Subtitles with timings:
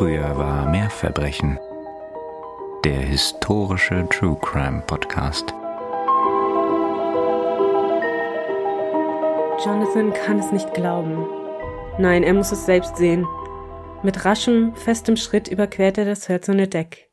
[0.00, 1.58] Früher war mehr Verbrechen.
[2.86, 5.52] Der historische True Crime Podcast.
[9.62, 11.26] Jonathan kann es nicht glauben.
[11.98, 13.26] Nein, er muss es selbst sehen.
[14.02, 17.10] Mit raschem, festem Schritt überquert er das hölzerne Deck.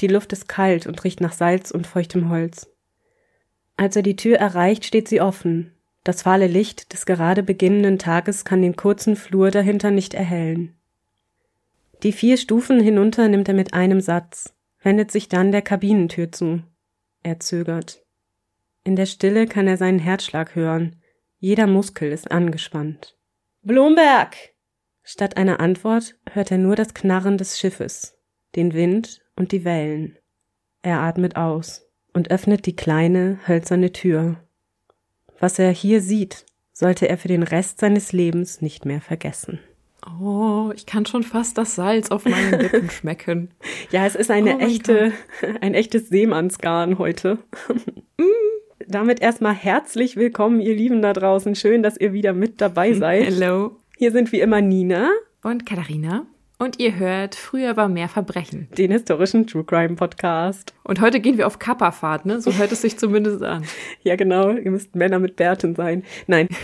[0.00, 2.70] Die Luft ist kalt und riecht nach Salz und feuchtem Holz.
[3.76, 5.74] Als er die Tür erreicht, steht sie offen.
[6.04, 10.78] Das fahle Licht des gerade beginnenden Tages kann den kurzen Flur dahinter nicht erhellen.
[12.02, 16.62] Die vier Stufen hinunter nimmt er mit einem Satz, wendet sich dann der Kabinentür zu.
[17.22, 18.04] Er zögert.
[18.84, 21.00] In der Stille kann er seinen Herzschlag hören.
[21.38, 23.16] Jeder Muskel ist angespannt.
[23.62, 24.36] Blomberg!
[25.02, 28.18] Statt einer Antwort hört er nur das Knarren des Schiffes,
[28.56, 30.18] den Wind und die Wellen.
[30.82, 34.36] Er atmet aus und öffnet die kleine, hölzerne Tür.
[35.38, 39.60] Was er hier sieht, sollte er für den Rest seines Lebens nicht mehr vergessen.
[40.20, 43.50] Oh, ich kann schon fast das Salz auf meinen Lippen schmecken.
[43.90, 45.12] ja, es ist eine oh echte,
[45.60, 47.38] ein echtes Seemannsgarn heute.
[48.16, 48.86] Mm.
[48.86, 51.56] Damit erstmal herzlich willkommen, ihr Lieben da draußen.
[51.56, 53.24] Schön, dass ihr wieder mit dabei seid.
[53.24, 53.80] Hello.
[53.98, 55.10] Hier sind wie immer Nina
[55.42, 56.26] und Katharina.
[56.56, 58.68] Und ihr hört Früher war mehr Verbrechen.
[58.78, 60.72] Den historischen True Crime Podcast.
[60.84, 62.40] Und heute gehen wir auf Kapperfahrt, ne?
[62.40, 63.64] So hört es sich zumindest an.
[64.02, 64.50] ja, genau.
[64.50, 66.04] Ihr müsst Männer mit Bärten sein.
[66.26, 66.48] Nein.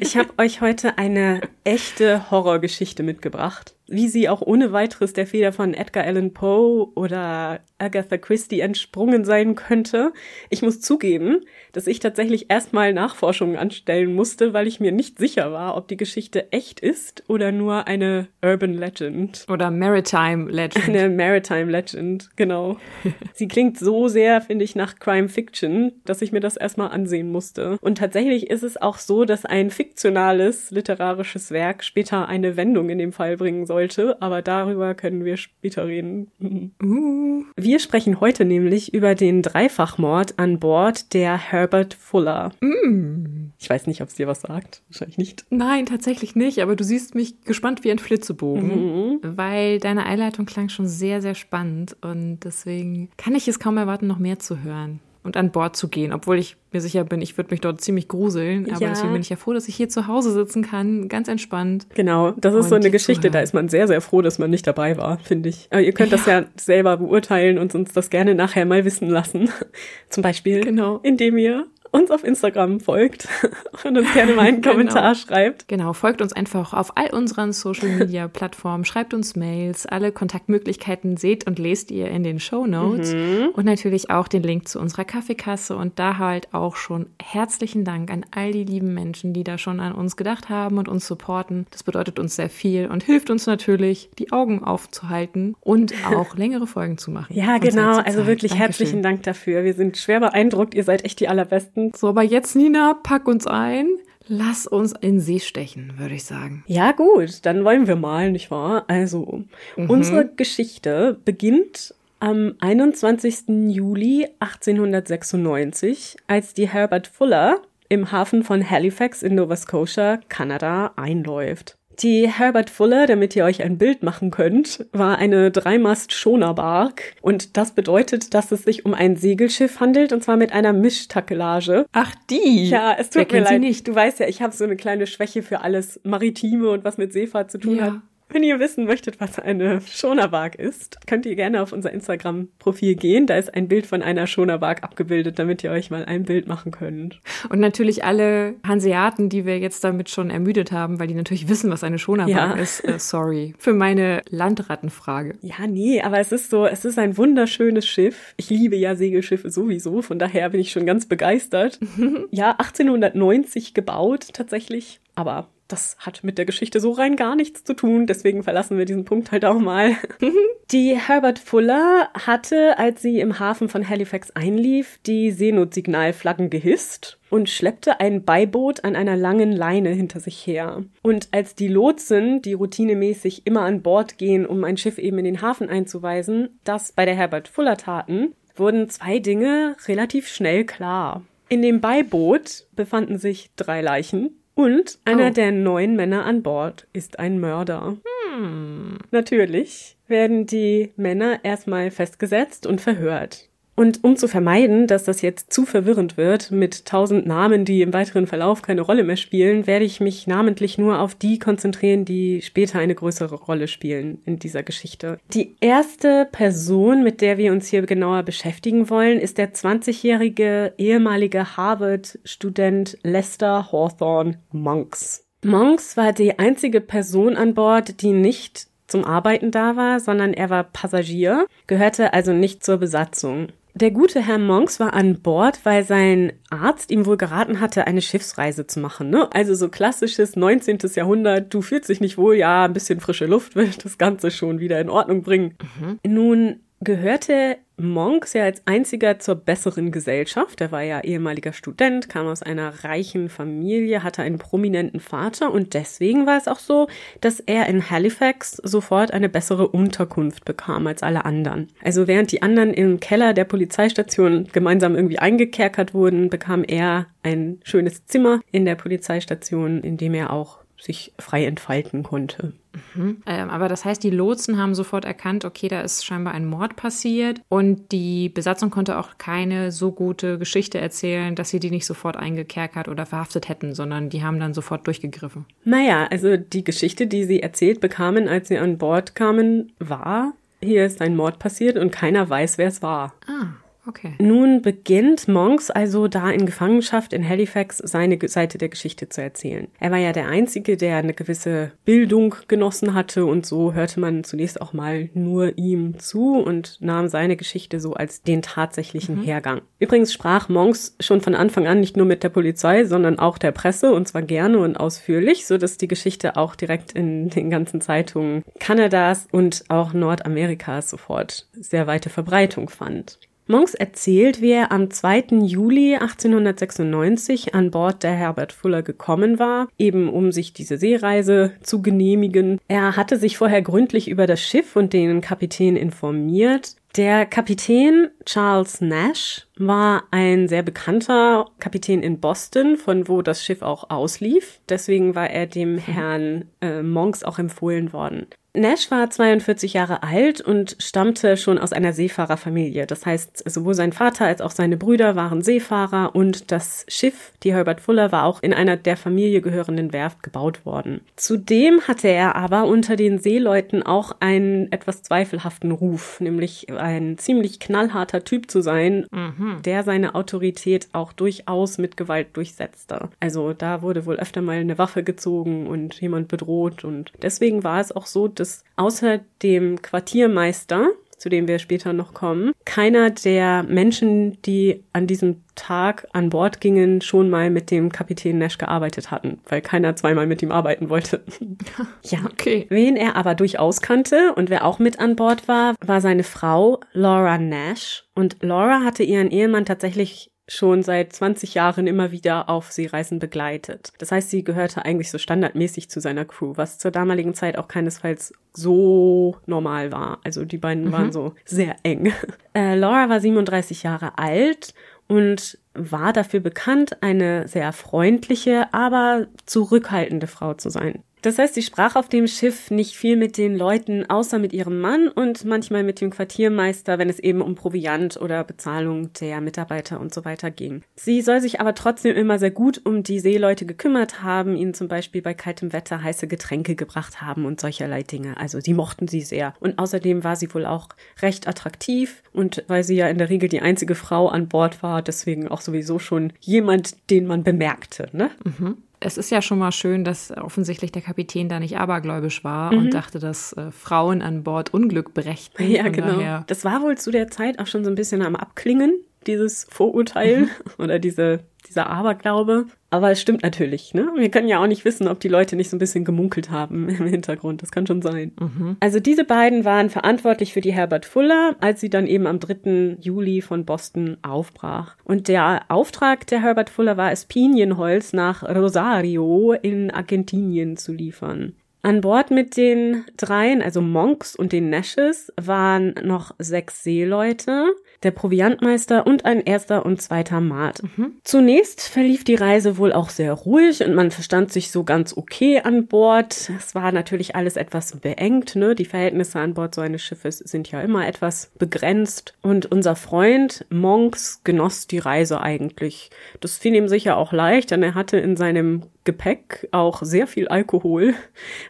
[0.00, 5.52] Ich habe euch heute eine echte Horrorgeschichte mitgebracht wie sie auch ohne weiteres der Feder
[5.52, 10.12] von Edgar Allan Poe oder Agatha Christie entsprungen sein könnte.
[10.48, 11.40] Ich muss zugeben,
[11.72, 15.98] dass ich tatsächlich erstmal Nachforschungen anstellen musste, weil ich mir nicht sicher war, ob die
[15.98, 19.44] Geschichte echt ist oder nur eine Urban Legend.
[19.48, 20.88] Oder Maritime Legend.
[20.88, 22.78] Eine Maritime Legend, genau.
[23.34, 27.30] sie klingt so sehr, finde ich, nach Crime Fiction, dass ich mir das erstmal ansehen
[27.30, 27.76] musste.
[27.82, 32.98] Und tatsächlich ist es auch so, dass ein fiktionales literarisches Werk später eine Wendung in
[32.98, 36.30] dem Fall bringen soll sollte, aber darüber können wir später reden.
[36.82, 37.44] Uh.
[37.56, 42.52] Wir sprechen heute nämlich über den Dreifachmord an Bord der Herbert Fuller.
[42.60, 43.52] Mm.
[43.58, 44.82] Ich weiß nicht, ob es dir was sagt.
[44.88, 45.44] Wahrscheinlich nicht.
[45.50, 49.18] Nein, tatsächlich nicht, aber du siehst mich gespannt wie ein Flitzebogen, mhm.
[49.22, 54.06] weil deine Einleitung klang schon sehr, sehr spannend und deswegen kann ich es kaum erwarten,
[54.06, 57.36] noch mehr zu hören und an Bord zu gehen, obwohl ich mir sicher bin, ich
[57.36, 58.70] würde mich dort ziemlich gruseln.
[58.70, 58.90] Aber ja.
[58.90, 61.86] deswegen bin ich ja froh, dass ich hier zu Hause sitzen kann, ganz entspannt.
[61.94, 64.66] Genau, das ist so eine Geschichte, da ist man sehr, sehr froh, dass man nicht
[64.66, 65.66] dabei war, finde ich.
[65.70, 66.18] Aber ihr könnt ja.
[66.18, 69.48] das ja selber beurteilen und uns das gerne nachher mal wissen lassen.
[70.10, 71.00] Zum Beispiel, genau.
[71.02, 73.28] indem ihr uns auf Instagram folgt
[73.84, 74.72] und uns gerne mal einen genau.
[74.72, 75.68] Kommentar schreibt.
[75.68, 81.16] Genau, folgt uns einfach auf all unseren Social Media Plattformen, schreibt uns Mails, alle Kontaktmöglichkeiten
[81.16, 83.50] seht und lest ihr in den Show Notes mhm.
[83.54, 88.10] und natürlich auch den Link zu unserer Kaffeekasse und da halt auch schon herzlichen Dank
[88.10, 91.66] an all die lieben Menschen, die da schon an uns gedacht haben und uns supporten.
[91.70, 96.66] Das bedeutet uns sehr viel und hilft uns natürlich, die Augen aufzuhalten und auch längere
[96.66, 97.32] Folgen zu machen.
[97.36, 98.58] Ja, genau, also wirklich Dankeschön.
[98.58, 99.62] herzlichen Dank dafür.
[99.62, 101.96] Wir sind schwer beeindruckt, ihr seid echt die allerbesten spannend.
[101.96, 103.88] So, aber jetzt, Nina, pack uns ein.
[104.26, 106.64] Lass uns in See stechen, würde ich sagen.
[106.66, 108.84] Ja, gut, dann wollen wir mal, nicht wahr?
[108.88, 109.44] Also,
[109.76, 109.90] mhm.
[109.90, 113.48] unsere Geschichte beginnt am 21.
[113.68, 121.76] Juli 1896, als die Herbert Fuller im Hafen von Halifax in Nova Scotia, Kanada, einläuft.
[122.00, 127.72] Die Herbert Fuller, damit ihr euch ein Bild machen könnt, war eine Dreimast-Schonerbark und das
[127.72, 131.86] bedeutet, dass es sich um ein Segelschiff handelt und zwar mit einer Mischtakelage.
[131.92, 132.68] Ach, die?
[132.68, 133.60] Ja, es tut Wer mir leid.
[133.60, 133.86] nicht.
[133.86, 137.12] Du weißt ja, ich habe so eine kleine Schwäche für alles Maritime und was mit
[137.12, 137.84] Seefahrt zu tun ja.
[137.84, 137.94] hat.
[138.28, 143.26] Wenn ihr wissen möchtet, was eine Schonerbark ist, könnt ihr gerne auf unser Instagram-Profil gehen.
[143.26, 146.72] Da ist ein Bild von einer Schonerbark abgebildet, damit ihr euch mal ein Bild machen
[146.72, 147.20] könnt.
[147.48, 151.70] Und natürlich alle Hanseaten, die wir jetzt damit schon ermüdet haben, weil die natürlich wissen,
[151.70, 152.62] was eine Schonerbark ja.
[152.62, 152.80] ist.
[152.84, 155.38] Äh, sorry für meine Landrattenfrage.
[155.40, 158.34] Ja, nee, aber es ist so, es ist ein wunderschönes Schiff.
[158.36, 161.80] Ich liebe ja Segelschiffe sowieso, von daher bin ich schon ganz begeistert.
[162.30, 167.74] ja, 1890 gebaut tatsächlich, aber das hat mit der Geschichte so rein gar nichts zu
[167.74, 169.96] tun, deswegen verlassen wir diesen Punkt halt auch mal.
[170.70, 177.48] die Herbert Fuller hatte, als sie im Hafen von Halifax einlief, die Seenotsignalflaggen gehisst und
[177.48, 180.84] schleppte ein Beiboot an einer langen Leine hinter sich her.
[181.02, 185.24] Und als die Lotsen, die routinemäßig immer an Bord gehen, um ein Schiff eben in
[185.24, 191.22] den Hafen einzuweisen, das bei der Herbert Fuller taten, wurden zwei Dinge relativ schnell klar.
[191.48, 195.32] In dem Beiboot befanden sich drei Leichen, und einer oh.
[195.32, 197.96] der neun Männer an Bord ist ein Mörder.
[198.34, 198.98] Hm.
[199.10, 203.48] Natürlich werden die Männer erstmal festgesetzt und verhört.
[203.76, 207.92] Und um zu vermeiden, dass das jetzt zu verwirrend wird mit tausend Namen, die im
[207.92, 212.40] weiteren Verlauf keine Rolle mehr spielen, werde ich mich namentlich nur auf die konzentrieren, die
[212.42, 215.18] später eine größere Rolle spielen in dieser Geschichte.
[215.32, 221.56] Die erste Person, mit der wir uns hier genauer beschäftigen wollen, ist der 20-jährige ehemalige
[221.56, 225.26] Harvard-Student Lester Hawthorne Monks.
[225.44, 230.50] Monks war die einzige Person an Bord, die nicht zum Arbeiten da war, sondern er
[230.50, 233.48] war Passagier, gehörte also nicht zur Besatzung.
[233.76, 238.02] Der gute Herr Monks war an Bord, weil sein Arzt ihm wohl geraten hatte, eine
[238.02, 239.10] Schiffsreise zu machen.
[239.10, 239.28] Ne?
[239.32, 240.78] Also so klassisches 19.
[240.94, 244.60] Jahrhundert, du fühlst dich nicht wohl, ja, ein bisschen frische Luft wird das Ganze schon
[244.60, 245.56] wieder in Ordnung bringen.
[245.80, 245.98] Mhm.
[246.06, 250.60] Nun gehörte Monks ja als einziger zur besseren Gesellschaft.
[250.60, 255.74] Er war ja ehemaliger Student, kam aus einer reichen Familie, hatte einen prominenten Vater und
[255.74, 256.88] deswegen war es auch so,
[257.20, 261.68] dass er in Halifax sofort eine bessere Unterkunft bekam als alle anderen.
[261.82, 267.60] Also während die anderen im Keller der Polizeistation gemeinsam irgendwie eingekerkert wurden, bekam er ein
[267.64, 272.52] schönes Zimmer in der Polizeistation, in dem er auch sich frei entfalten konnte.
[272.94, 273.18] Mhm.
[273.26, 276.76] Ähm, aber das heißt, die Lotsen haben sofort erkannt, okay, da ist scheinbar ein Mord
[276.76, 281.86] passiert und die Besatzung konnte auch keine so gute Geschichte erzählen, dass sie die nicht
[281.86, 285.46] sofort eingekerkert oder verhaftet hätten, sondern die haben dann sofort durchgegriffen.
[285.64, 290.86] Naja, also die Geschichte, die sie erzählt bekamen, als sie an Bord kamen, war, hier
[290.86, 293.14] ist ein Mord passiert und keiner weiß, wer es war.
[293.26, 293.63] Ah.
[293.86, 294.14] Okay.
[294.18, 299.68] Nun beginnt Monks also da in Gefangenschaft in Halifax seine Seite der Geschichte zu erzählen.
[299.78, 304.24] Er war ja der Einzige, der eine gewisse Bildung genossen hatte und so hörte man
[304.24, 309.24] zunächst auch mal nur ihm zu und nahm seine Geschichte so als den tatsächlichen mhm.
[309.24, 309.60] Hergang.
[309.78, 313.52] Übrigens sprach Monks schon von Anfang an nicht nur mit der Polizei, sondern auch der
[313.52, 317.80] Presse und zwar gerne und ausführlich, so dass die Geschichte auch direkt in den ganzen
[317.80, 323.18] Zeitungen Kanadas und auch Nordamerikas sofort sehr weite Verbreitung fand.
[323.46, 325.24] Monks erzählt, wie er am 2.
[325.42, 331.82] Juli 1896 an Bord der Herbert Fuller gekommen war, eben um sich diese Seereise zu
[331.82, 332.58] genehmigen.
[332.68, 336.76] Er hatte sich vorher gründlich über das Schiff und den Kapitän informiert.
[336.96, 343.62] Der Kapitän Charles Nash war ein sehr bekannter Kapitän in Boston, von wo das Schiff
[343.62, 344.60] auch auslief.
[344.68, 348.26] Deswegen war er dem Herrn äh, Monks auch empfohlen worden.
[348.56, 352.86] Nash war 42 Jahre alt und stammte schon aus einer Seefahrerfamilie.
[352.86, 357.52] Das heißt, sowohl sein Vater als auch seine Brüder waren Seefahrer und das Schiff, die
[357.52, 361.00] Herbert Fuller, war auch in einer der Familie gehörenden Werft gebaut worden.
[361.16, 367.58] Zudem hatte er aber unter den Seeleuten auch einen etwas zweifelhaften Ruf, nämlich ein ziemlich
[367.58, 369.43] knallharter Typ zu sein, mhm.
[369.64, 373.08] Der seine Autorität auch durchaus mit Gewalt durchsetzte.
[373.20, 377.80] Also da wurde wohl öfter mal eine Waffe gezogen und jemand bedroht und deswegen war
[377.80, 380.88] es auch so, dass außer dem Quartiermeister,
[381.18, 386.60] zu dem wir später noch kommen, keiner der Menschen, die an diesem Tag an Bord
[386.60, 390.90] gingen, schon mal mit dem Kapitän Nash gearbeitet hatten, weil keiner zweimal mit ihm arbeiten
[390.90, 391.22] wollte.
[392.02, 392.66] ja, okay.
[392.68, 396.80] Wen er aber durchaus kannte und wer auch mit an Bord war, war seine Frau
[396.92, 398.04] Laura Nash.
[398.14, 403.92] Und Laura hatte ihren Ehemann tatsächlich schon seit 20 Jahren immer wieder auf Seereisen begleitet.
[403.98, 407.68] Das heißt, sie gehörte eigentlich so standardmäßig zu seiner Crew, was zur damaligen Zeit auch
[407.68, 410.18] keinesfalls so normal war.
[410.24, 410.92] Also die beiden mhm.
[410.92, 412.12] waren so sehr eng.
[412.56, 414.74] Äh, Laura war 37 Jahre alt
[415.08, 421.02] und war dafür bekannt, eine sehr freundliche, aber zurückhaltende Frau zu sein.
[421.24, 424.78] Das heißt, sie sprach auf dem Schiff nicht viel mit den Leuten, außer mit ihrem
[424.78, 430.00] Mann und manchmal mit dem Quartiermeister, wenn es eben um Proviant oder Bezahlung der Mitarbeiter
[430.00, 430.82] und so weiter ging.
[430.96, 434.88] Sie soll sich aber trotzdem immer sehr gut um die Seeleute gekümmert haben, ihnen zum
[434.88, 438.36] Beispiel bei kaltem Wetter heiße Getränke gebracht haben und solcherlei Dinge.
[438.36, 439.54] Also sie mochten sie sehr.
[439.60, 440.90] Und außerdem war sie wohl auch
[441.22, 445.00] recht attraktiv und weil sie ja in der Regel die einzige Frau an Bord war,
[445.00, 448.10] deswegen auch sowieso schon jemand, den man bemerkte.
[448.12, 448.30] Ne?
[448.44, 452.72] Mhm es ist ja schon mal schön, dass offensichtlich der Kapitän da nicht abergläubisch war
[452.72, 452.78] mhm.
[452.78, 455.70] und dachte, dass äh, Frauen an Bord Unglück brächten.
[455.70, 456.16] Ja, genau.
[456.16, 456.44] Daher.
[456.46, 458.94] Das war wohl zu der Zeit auch schon so ein bisschen am Abklingen,
[459.26, 460.48] dieses Vorurteil mhm.
[460.78, 462.66] oder diese dieser Aberglaube.
[462.94, 464.08] Aber es stimmt natürlich, ne?
[464.16, 466.88] Wir können ja auch nicht wissen, ob die Leute nicht so ein bisschen gemunkelt haben
[467.00, 467.60] im Hintergrund.
[467.60, 468.30] Das kann schon sein.
[468.38, 468.76] Mhm.
[468.78, 472.98] Also diese beiden waren verantwortlich für die Herbert Fuller, als sie dann eben am 3.
[473.00, 474.96] Juli von Boston aufbrach.
[475.02, 481.54] Und der Auftrag der Herbert Fuller war es, Pinienholz nach Rosario in Argentinien zu liefern.
[481.84, 487.66] An Bord mit den dreien, also Monks und den Nashes, waren noch sechs Seeleute,
[488.02, 490.82] der Proviantmeister und ein erster und zweiter Maat.
[490.82, 491.12] Mhm.
[491.24, 495.60] Zunächst verlief die Reise wohl auch sehr ruhig und man verstand sich so ganz okay
[495.60, 496.50] an Bord.
[496.56, 498.74] Es war natürlich alles etwas beengt, ne?
[498.74, 502.34] Die Verhältnisse an Bord so eines Schiffes sind ja immer etwas begrenzt.
[502.40, 506.08] Und unser Freund Monks genoss die Reise eigentlich.
[506.40, 510.48] Das fiel ihm sicher auch leicht, denn er hatte in seinem Gepäck auch sehr viel
[510.48, 511.14] Alkohol.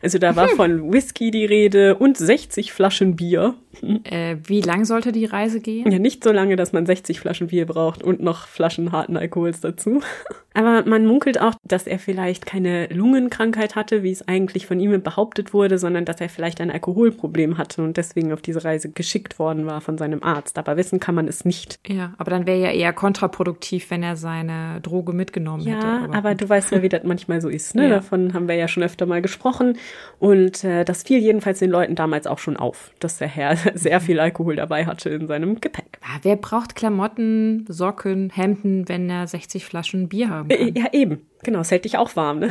[0.05, 3.55] Also da war von Whisky die Rede und 60 Flaschen Bier.
[4.05, 5.91] Äh, wie lang sollte die Reise gehen?
[5.91, 9.61] Ja, nicht so lange, dass man 60 Flaschen Bier braucht und noch Flaschen harten Alkohols
[9.61, 10.01] dazu.
[10.55, 15.03] Aber man munkelt auch, dass er vielleicht keine Lungenkrankheit hatte, wie es eigentlich von ihm
[15.03, 19.41] behauptet wurde, sondern dass er vielleicht ein Alkoholproblem hatte und deswegen auf diese Reise geschickt
[19.41, 20.57] worden war von seinem Arzt.
[20.57, 21.81] Aber wissen kann man es nicht.
[21.89, 25.87] Ja, aber dann wäre ja eher kontraproduktiv, wenn er seine Droge mitgenommen ja, hätte.
[25.87, 27.75] Ja, aber, aber du weißt ja, wie das manchmal so ist.
[27.75, 27.85] Ne?
[27.85, 27.97] Ja.
[27.97, 29.77] Davon haben wir ja schon öfter mal gesprochen.
[30.21, 34.01] Und äh, das fiel jedenfalls den Leuten damals auch schon auf, dass der Herr sehr
[34.01, 35.99] viel Alkohol dabei hatte in seinem Gepäck.
[36.03, 40.75] Ja, wer braucht Klamotten, Socken, Hemden, wenn er 60 Flaschen Bier haben kann?
[40.75, 41.27] Ja, eben.
[41.43, 42.41] Genau, es hält dich auch warm.
[42.41, 42.51] Ne?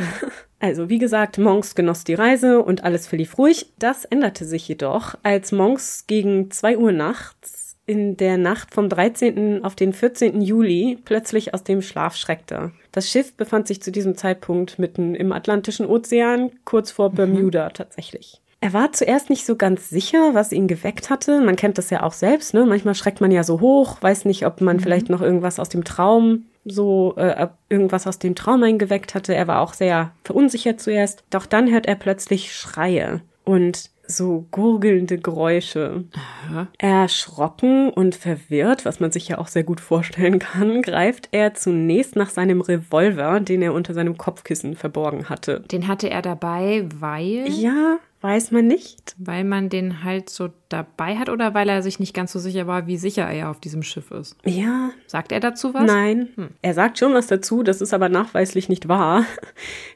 [0.60, 3.72] Also, wie gesagt, Monks genoss die Reise und alles verlief ruhig.
[3.78, 9.64] Das änderte sich jedoch, als Monks gegen zwei Uhr nachts in der Nacht vom 13.
[9.64, 10.40] auf den 14.
[10.40, 12.72] Juli plötzlich aus dem Schlaf schreckte.
[12.92, 17.14] Das Schiff befand sich zu diesem Zeitpunkt mitten im Atlantischen Ozean, kurz vor mhm.
[17.16, 17.74] Bermuda mhm.
[17.74, 18.40] tatsächlich.
[18.64, 21.42] Er war zuerst nicht so ganz sicher, was ihn geweckt hatte.
[21.42, 22.64] Man kennt das ja auch selbst, ne?
[22.64, 24.80] Manchmal schreckt man ja so hoch, weiß nicht, ob man mhm.
[24.80, 29.34] vielleicht noch irgendwas aus dem Traum so äh, irgendwas aus dem Traum eingeweckt hatte.
[29.34, 31.24] Er war auch sehr verunsichert zuerst.
[31.28, 36.04] Doch dann hört er plötzlich Schreie und so gurgelnde Geräusche.
[36.48, 36.68] Aha.
[36.78, 42.16] Erschrocken und verwirrt, was man sich ja auch sehr gut vorstellen kann, greift er zunächst
[42.16, 45.60] nach seinem Revolver, den er unter seinem Kopfkissen verborgen hatte.
[45.70, 47.46] Den hatte er dabei, weil.
[47.48, 49.14] Ja, Weiß man nicht.
[49.18, 52.66] Weil man den halt so dabei hat oder weil er sich nicht ganz so sicher
[52.66, 54.38] war, wie sicher er auf diesem Schiff ist?
[54.46, 54.92] Ja.
[55.06, 55.84] Sagt er dazu was?
[55.84, 56.30] Nein.
[56.36, 56.48] Hm.
[56.62, 59.26] Er sagt schon was dazu, das ist aber nachweislich nicht wahr.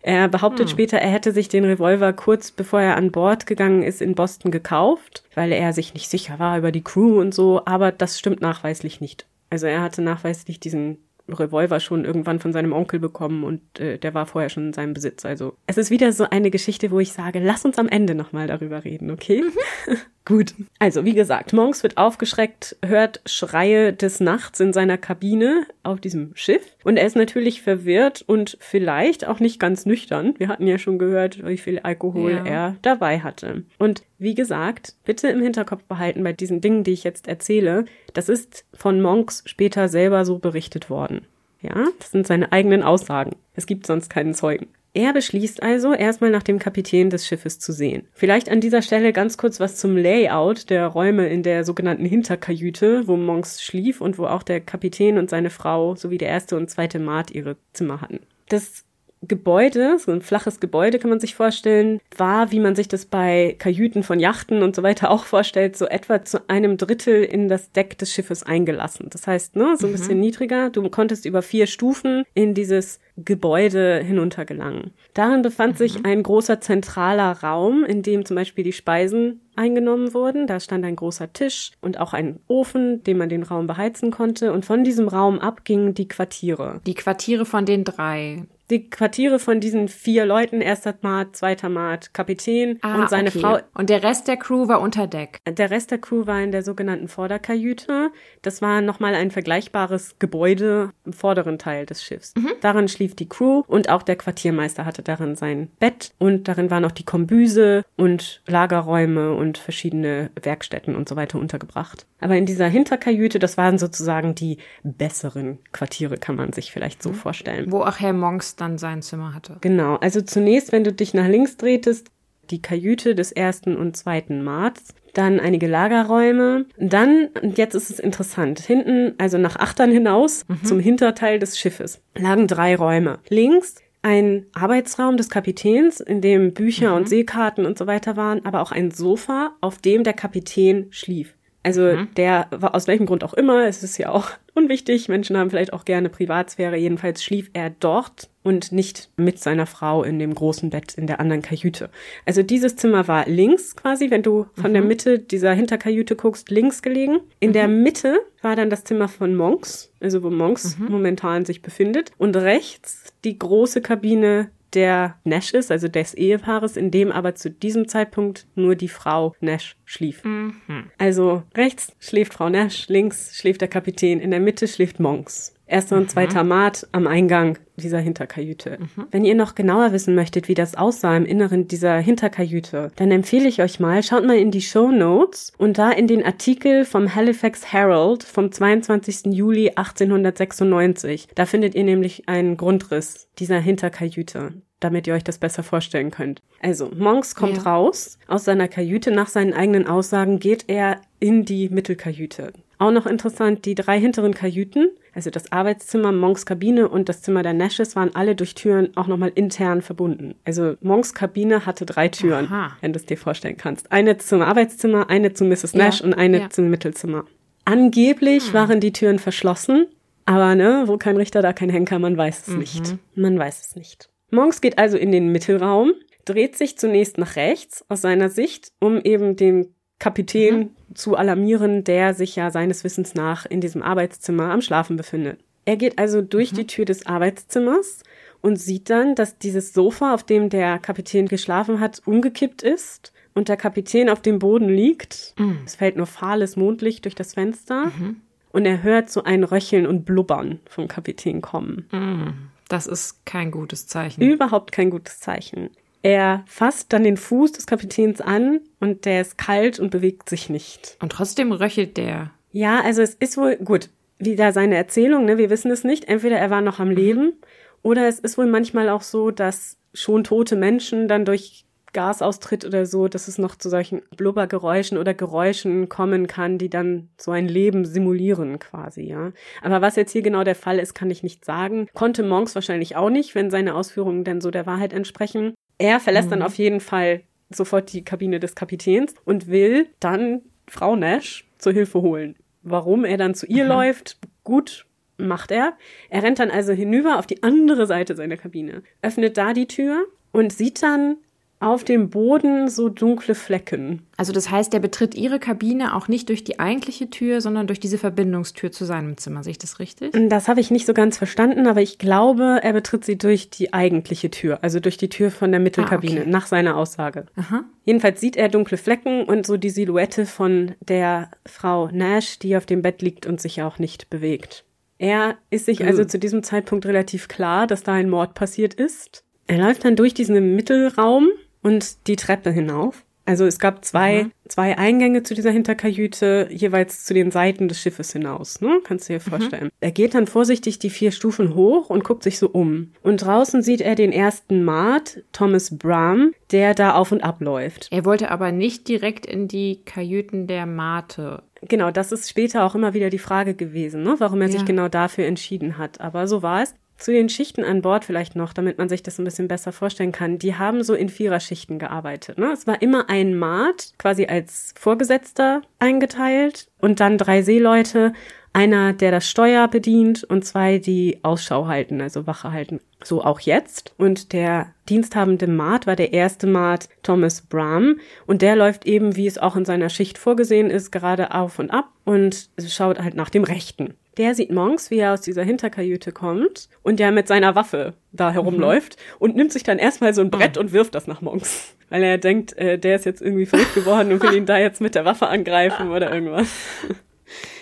[0.02, 0.72] Er behauptet hm.
[0.72, 4.50] später, er hätte sich den Revolver kurz bevor er an Bord gegangen ist in Boston
[4.50, 8.42] gekauft, weil er sich nicht sicher war über die Crew und so, aber das stimmt
[8.42, 9.26] nachweislich nicht.
[9.48, 14.14] Also er hatte nachweislich diesen Revolver schon irgendwann von seinem Onkel bekommen und äh, der
[14.14, 15.24] war vorher schon in seinem Besitz.
[15.24, 18.46] Also es ist wieder so eine Geschichte, wo ich sage, lass uns am Ende nochmal
[18.46, 19.42] darüber reden, okay?
[19.42, 19.96] Mhm.
[20.28, 20.54] Gut.
[20.78, 26.32] Also, wie gesagt, Monks wird aufgeschreckt, hört Schreie des Nachts in seiner Kabine auf diesem
[26.34, 30.34] Schiff und er ist natürlich verwirrt und vielleicht auch nicht ganz nüchtern.
[30.36, 32.44] Wir hatten ja schon gehört, wie viel Alkohol ja.
[32.44, 33.64] er dabei hatte.
[33.78, 38.28] Und wie gesagt, bitte im Hinterkopf behalten bei diesen Dingen, die ich jetzt erzähle, das
[38.28, 41.22] ist von Monks später selber so berichtet worden.
[41.62, 43.34] Ja, das sind seine eigenen Aussagen.
[43.54, 44.68] Es gibt sonst keinen Zeugen.
[44.94, 48.08] Er beschließt also, erstmal nach dem Kapitän des Schiffes zu sehen.
[48.12, 53.06] Vielleicht an dieser Stelle ganz kurz was zum Layout der Räume in der sogenannten Hinterkajüte,
[53.06, 56.70] wo Monks schlief und wo auch der Kapitän und seine Frau sowie der erste und
[56.70, 58.20] zweite Maat ihre Zimmer hatten.
[58.48, 58.84] Das
[59.22, 63.56] Gebäude, so ein flaches Gebäude kann man sich vorstellen, war, wie man sich das bei
[63.58, 67.72] Kajüten von Yachten und so weiter auch vorstellt, so etwa zu einem Drittel in das
[67.72, 69.08] Deck des Schiffes eingelassen.
[69.10, 69.96] Das heißt, ne, so ein mhm.
[69.96, 70.70] bisschen niedriger.
[70.70, 74.92] Du konntest über vier Stufen in dieses Gebäude hinuntergelangen.
[75.14, 75.76] Darin befand mhm.
[75.78, 80.46] sich ein großer zentraler Raum, in dem zum Beispiel die Speisen eingenommen wurden.
[80.46, 84.52] Da stand ein großer Tisch und auch ein Ofen, den man den Raum beheizen konnte.
[84.52, 86.80] Und von diesem Raum ab gingen die Quartiere.
[86.86, 92.12] Die Quartiere von den drei die Quartiere von diesen vier Leuten, erster Maat, zweiter Maat,
[92.12, 93.40] Kapitän ah, und seine okay.
[93.40, 93.58] Frau.
[93.74, 95.40] Und der Rest der Crew war unter Deck.
[95.46, 98.10] Der Rest der Crew war in der sogenannten Vorderkajüte.
[98.42, 102.34] Das war nochmal ein vergleichbares Gebäude im vorderen Teil des Schiffs.
[102.36, 102.50] Mhm.
[102.60, 106.84] Darin schlief die Crew und auch der Quartiermeister hatte darin sein Bett und darin waren
[106.84, 112.06] auch die Kombüse und Lagerräume und verschiedene Werkstätten und so weiter untergebracht.
[112.20, 117.10] Aber in dieser Hinterkajüte, das waren sozusagen die besseren Quartiere, kann man sich vielleicht so
[117.10, 117.14] mhm.
[117.14, 117.72] vorstellen.
[117.72, 119.58] Wo auch Herr Monks dann sein Zimmer hatte.
[119.60, 119.96] Genau.
[119.96, 122.10] Also zunächst, wenn du dich nach links drehtest,
[122.50, 127.98] die Kajüte des ersten und zweiten Marts, dann einige Lagerräume, dann, und jetzt ist es
[127.98, 130.64] interessant, hinten, also nach Achtern hinaus, mhm.
[130.64, 133.18] zum Hinterteil des Schiffes, lagen drei Räume.
[133.28, 136.96] Links ein Arbeitsraum des Kapitäns, in dem Bücher mhm.
[136.96, 141.34] und Seekarten und so weiter waren, aber auch ein Sofa, auf dem der Kapitän schlief.
[141.62, 142.08] Also mhm.
[142.16, 145.72] der war aus welchem Grund auch immer, es ist ja auch unwichtig, Menschen haben vielleicht
[145.72, 150.70] auch gerne Privatsphäre, jedenfalls schlief er dort und nicht mit seiner Frau in dem großen
[150.70, 151.90] Bett in der anderen Kajüte.
[152.24, 154.74] Also dieses Zimmer war links quasi, wenn du von mhm.
[154.74, 157.20] der Mitte dieser Hinterkajüte guckst, links gelegen.
[157.40, 157.54] In mhm.
[157.54, 160.90] der Mitte war dann das Zimmer von Monks, also wo Monks mhm.
[160.90, 166.90] momentan sich befindet und rechts die große Kabine der Nash ist, also des Ehepaares, in
[166.90, 170.24] dem aber zu diesem Zeitpunkt nur die Frau Nash schlief.
[170.24, 170.90] Mhm.
[170.98, 175.54] Also rechts schläft Frau Nash, links schläft der Kapitän, in der Mitte schläft Monks.
[175.68, 176.48] Erster und zweiter mhm.
[176.48, 178.78] Mat am Eingang dieser Hinterkajüte.
[178.80, 179.06] Mhm.
[179.10, 183.46] Wenn ihr noch genauer wissen möchtet, wie das aussah im Inneren dieser Hinterkajüte, dann empfehle
[183.46, 187.14] ich euch mal, schaut mal in die Show Notes und da in den Artikel vom
[187.14, 189.26] Halifax Herald vom 22.
[189.26, 191.28] Juli 1896.
[191.34, 196.40] Da findet ihr nämlich einen Grundriss dieser Hinterkajüte damit ihr euch das besser vorstellen könnt.
[196.60, 197.62] Also, Monks kommt ja.
[197.64, 199.10] raus aus seiner Kajüte.
[199.10, 202.52] Nach seinen eigenen Aussagen geht er in die Mittelkajüte.
[202.78, 207.42] Auch noch interessant, die drei hinteren Kajüten, also das Arbeitszimmer, Monks Kabine und das Zimmer
[207.42, 210.36] der Nashes, waren alle durch Türen auch nochmal intern verbunden.
[210.44, 212.76] Also Monks Kabine hatte drei Türen, Aha.
[212.80, 213.90] wenn du es dir vorstellen kannst.
[213.90, 215.74] Eine zum Arbeitszimmer, eine zu Mrs.
[215.74, 216.06] Nash ja.
[216.06, 216.50] und eine ja.
[216.50, 217.24] zum Mittelzimmer.
[217.64, 218.54] Angeblich hm.
[218.54, 219.86] waren die Türen verschlossen,
[220.24, 222.58] aber ne, wo kein Richter, da kein Henker, man weiß es mhm.
[222.60, 222.96] nicht.
[223.16, 224.10] Man weiß es nicht.
[224.30, 225.94] Monks geht also in den Mittelraum,
[226.26, 230.94] dreht sich zunächst nach rechts aus seiner Sicht, um eben den Kapitän mhm.
[230.94, 235.40] zu alarmieren, der sich ja seines Wissens nach in diesem Arbeitszimmer am Schlafen befindet.
[235.64, 236.56] Er geht also durch mhm.
[236.56, 238.02] die Tür des Arbeitszimmers
[238.40, 243.48] und sieht dann, dass dieses Sofa, auf dem der Kapitän geschlafen hat, umgekippt ist und
[243.48, 245.34] der Kapitän auf dem Boden liegt.
[245.38, 245.58] Mhm.
[245.66, 248.22] Es fällt nur fahles Mondlicht durch das Fenster mhm.
[248.52, 251.88] und er hört so ein Röcheln und Blubbern vom Kapitän kommen.
[251.92, 252.34] Mhm.
[252.68, 254.20] Das ist kein gutes Zeichen.
[254.22, 255.70] Überhaupt kein gutes Zeichen.
[256.02, 260.48] Er fasst dann den Fuß des Kapitäns an und der ist kalt und bewegt sich
[260.48, 260.96] nicht.
[261.00, 262.30] Und trotzdem röchelt der.
[262.52, 263.90] Ja, also es ist wohl gut.
[264.18, 265.38] Wieder seine Erzählung, ne?
[265.38, 266.06] Wir wissen es nicht.
[266.08, 267.34] Entweder er war noch am Leben
[267.82, 272.84] oder es ist wohl manchmal auch so, dass schon tote Menschen dann durch Gasaustritt oder
[272.86, 277.48] so, dass es noch zu solchen Blubbergeräuschen oder Geräuschen kommen kann, die dann so ein
[277.48, 279.32] Leben simulieren quasi, ja.
[279.62, 281.88] Aber was jetzt hier genau der Fall ist, kann ich nicht sagen.
[281.94, 285.54] Konnte Monks wahrscheinlich auch nicht, wenn seine Ausführungen denn so der Wahrheit entsprechen.
[285.78, 286.32] Er verlässt mhm.
[286.32, 291.72] dann auf jeden Fall sofort die Kabine des Kapitäns und will dann Frau Nash zur
[291.72, 292.36] Hilfe holen.
[292.62, 293.70] Warum er dann zu ihr mhm.
[293.70, 295.76] läuft, gut, macht er.
[296.10, 300.06] Er rennt dann also hinüber auf die andere Seite seiner Kabine, öffnet da die Tür
[300.32, 301.16] und sieht dann
[301.60, 304.02] auf dem Boden so dunkle Flecken.
[304.16, 307.80] Also das heißt, er betritt ihre Kabine auch nicht durch die eigentliche Tür, sondern durch
[307.80, 309.42] diese Verbindungstür zu seinem Zimmer.
[309.42, 310.16] Sehe ich das richtig?
[310.28, 313.72] Das habe ich nicht so ganz verstanden, aber ich glaube, er betritt sie durch die
[313.72, 316.30] eigentliche Tür, also durch die Tür von der Mittelkabine, ah, okay.
[316.30, 317.26] nach seiner Aussage.
[317.36, 317.64] Aha.
[317.84, 322.66] Jedenfalls sieht er dunkle Flecken und so die Silhouette von der Frau Nash, die auf
[322.66, 324.64] dem Bett liegt und sich auch nicht bewegt.
[324.98, 329.24] Er ist sich also zu diesem Zeitpunkt relativ klar, dass da ein Mord passiert ist.
[329.46, 331.28] Er läuft dann durch diesen Mittelraum
[331.68, 333.04] und die Treppe hinauf.
[333.26, 334.32] Also es gab zwei, mhm.
[334.48, 338.80] zwei Eingänge zu dieser Hinterkajüte, jeweils zu den Seiten des Schiffes hinaus, ne?
[338.84, 339.30] Kannst du dir mhm.
[339.30, 339.64] vorstellen.
[339.64, 339.70] Mhm.
[339.80, 342.92] Er geht dann vorsichtig die vier Stufen hoch und guckt sich so um.
[343.02, 347.88] Und draußen sieht er den ersten Mart, Thomas Bram, der da auf und ab läuft.
[347.90, 351.42] Er wollte aber nicht direkt in die Kajüten der Mate.
[351.60, 354.14] Genau, das ist später auch immer wieder die Frage gewesen, ne?
[354.16, 354.52] warum er ja.
[354.54, 356.00] sich genau dafür entschieden hat.
[356.00, 356.74] Aber so war es.
[356.98, 360.10] Zu den Schichten an Bord vielleicht noch, damit man sich das ein bisschen besser vorstellen
[360.10, 360.38] kann.
[360.38, 362.38] Die haben so in Viererschichten gearbeitet.
[362.38, 362.50] Ne?
[362.52, 368.12] Es war immer ein Maat, quasi als Vorgesetzter eingeteilt und dann drei Seeleute,
[368.52, 372.80] einer, der das Steuer bedient und zwei, die Ausschau halten, also Wache halten.
[373.04, 373.94] So auch jetzt.
[373.98, 379.28] Und der diensthabende Maat war der erste Maat Thomas Bram und der läuft eben, wie
[379.28, 383.30] es auch in seiner Schicht vorgesehen ist, gerade auf und ab und schaut halt nach
[383.30, 383.94] dem Rechten.
[384.18, 388.32] Der sieht Monks, wie er aus dieser Hinterkajüte kommt und der mit seiner Waffe da
[388.32, 389.16] herumläuft mhm.
[389.20, 390.62] und nimmt sich dann erstmal so ein Brett mhm.
[390.62, 391.76] und wirft das nach Monks.
[391.88, 394.80] Weil er denkt, äh, der ist jetzt irgendwie verrückt geworden und will ihn da jetzt
[394.80, 396.48] mit der Waffe angreifen oder irgendwas.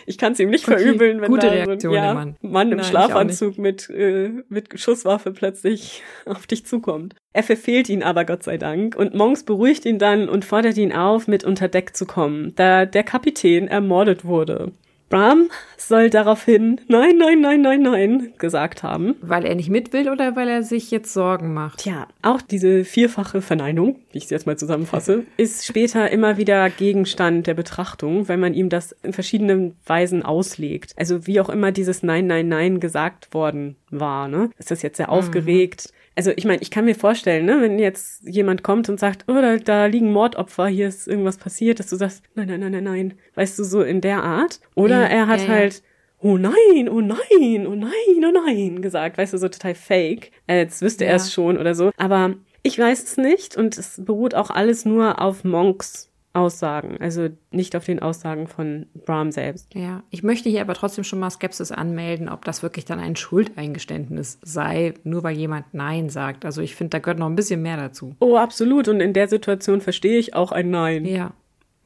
[0.07, 2.71] Ich kann es ihm nicht okay, verübeln, wenn da Reaktion, so ein ja, Mann, Mann
[2.71, 7.17] im Nein, Schlafanzug mit, äh, mit Schusswaffe plötzlich auf dich zukommt.
[7.33, 10.93] Er verfehlt ihn aber Gott sei Dank und Monks beruhigt ihn dann und fordert ihn
[10.93, 14.73] auf, mit unter Deck zu kommen, da der Kapitän ermordet wurde.
[15.09, 19.15] Bram soll daraufhin nein, nein, nein, nein, nein gesagt haben.
[19.21, 21.79] Weil er nicht mit will oder weil er sich jetzt Sorgen macht?
[21.79, 26.69] Tja, auch diese vierfache Verneinung, wie ich sie jetzt mal zusammenfasse, ist später immer wieder
[26.71, 30.93] Gegenstand der Betrachtung, wenn man ihm das in verschiedenen Weisen auslegt.
[30.97, 34.27] Also wie auch immer dieses Nein, Nein, Nein gesagt worden war.
[34.27, 34.51] Ne?
[34.59, 35.13] Ist das jetzt sehr mhm.
[35.13, 35.93] aufgeregt?
[36.17, 39.35] Also ich meine, ich kann mir vorstellen, ne, wenn jetzt jemand kommt und sagt, oh,
[39.35, 42.85] da, da liegen Mordopfer, hier ist irgendwas passiert, dass du sagst, nein, nein, nein, nein,
[42.85, 44.61] nein, weißt du, so in der Art.
[44.75, 45.83] Oder ja, er hat ja, halt,
[46.21, 50.81] oh nein, oh nein, oh nein, oh nein gesagt, weißt du, so total fake, als
[50.81, 51.11] wüsste ja.
[51.11, 51.91] er es schon oder so.
[51.99, 57.29] Aber ich weiß es nicht und es beruht auch alles nur auf Monks Aussagen, also
[57.51, 59.75] nicht auf den Aussagen von Bram selbst.
[59.75, 63.17] Ja, ich möchte hier aber trotzdem schon mal Skepsis anmelden, ob das wirklich dann ein
[63.17, 66.45] Schuldeingeständnis sei, nur weil jemand Nein sagt.
[66.45, 68.15] Also ich finde, da gehört noch ein bisschen mehr dazu.
[68.21, 68.89] Oh, absolut.
[68.89, 71.05] Und in der Situation verstehe ich auch ein Nein.
[71.07, 71.33] Ja.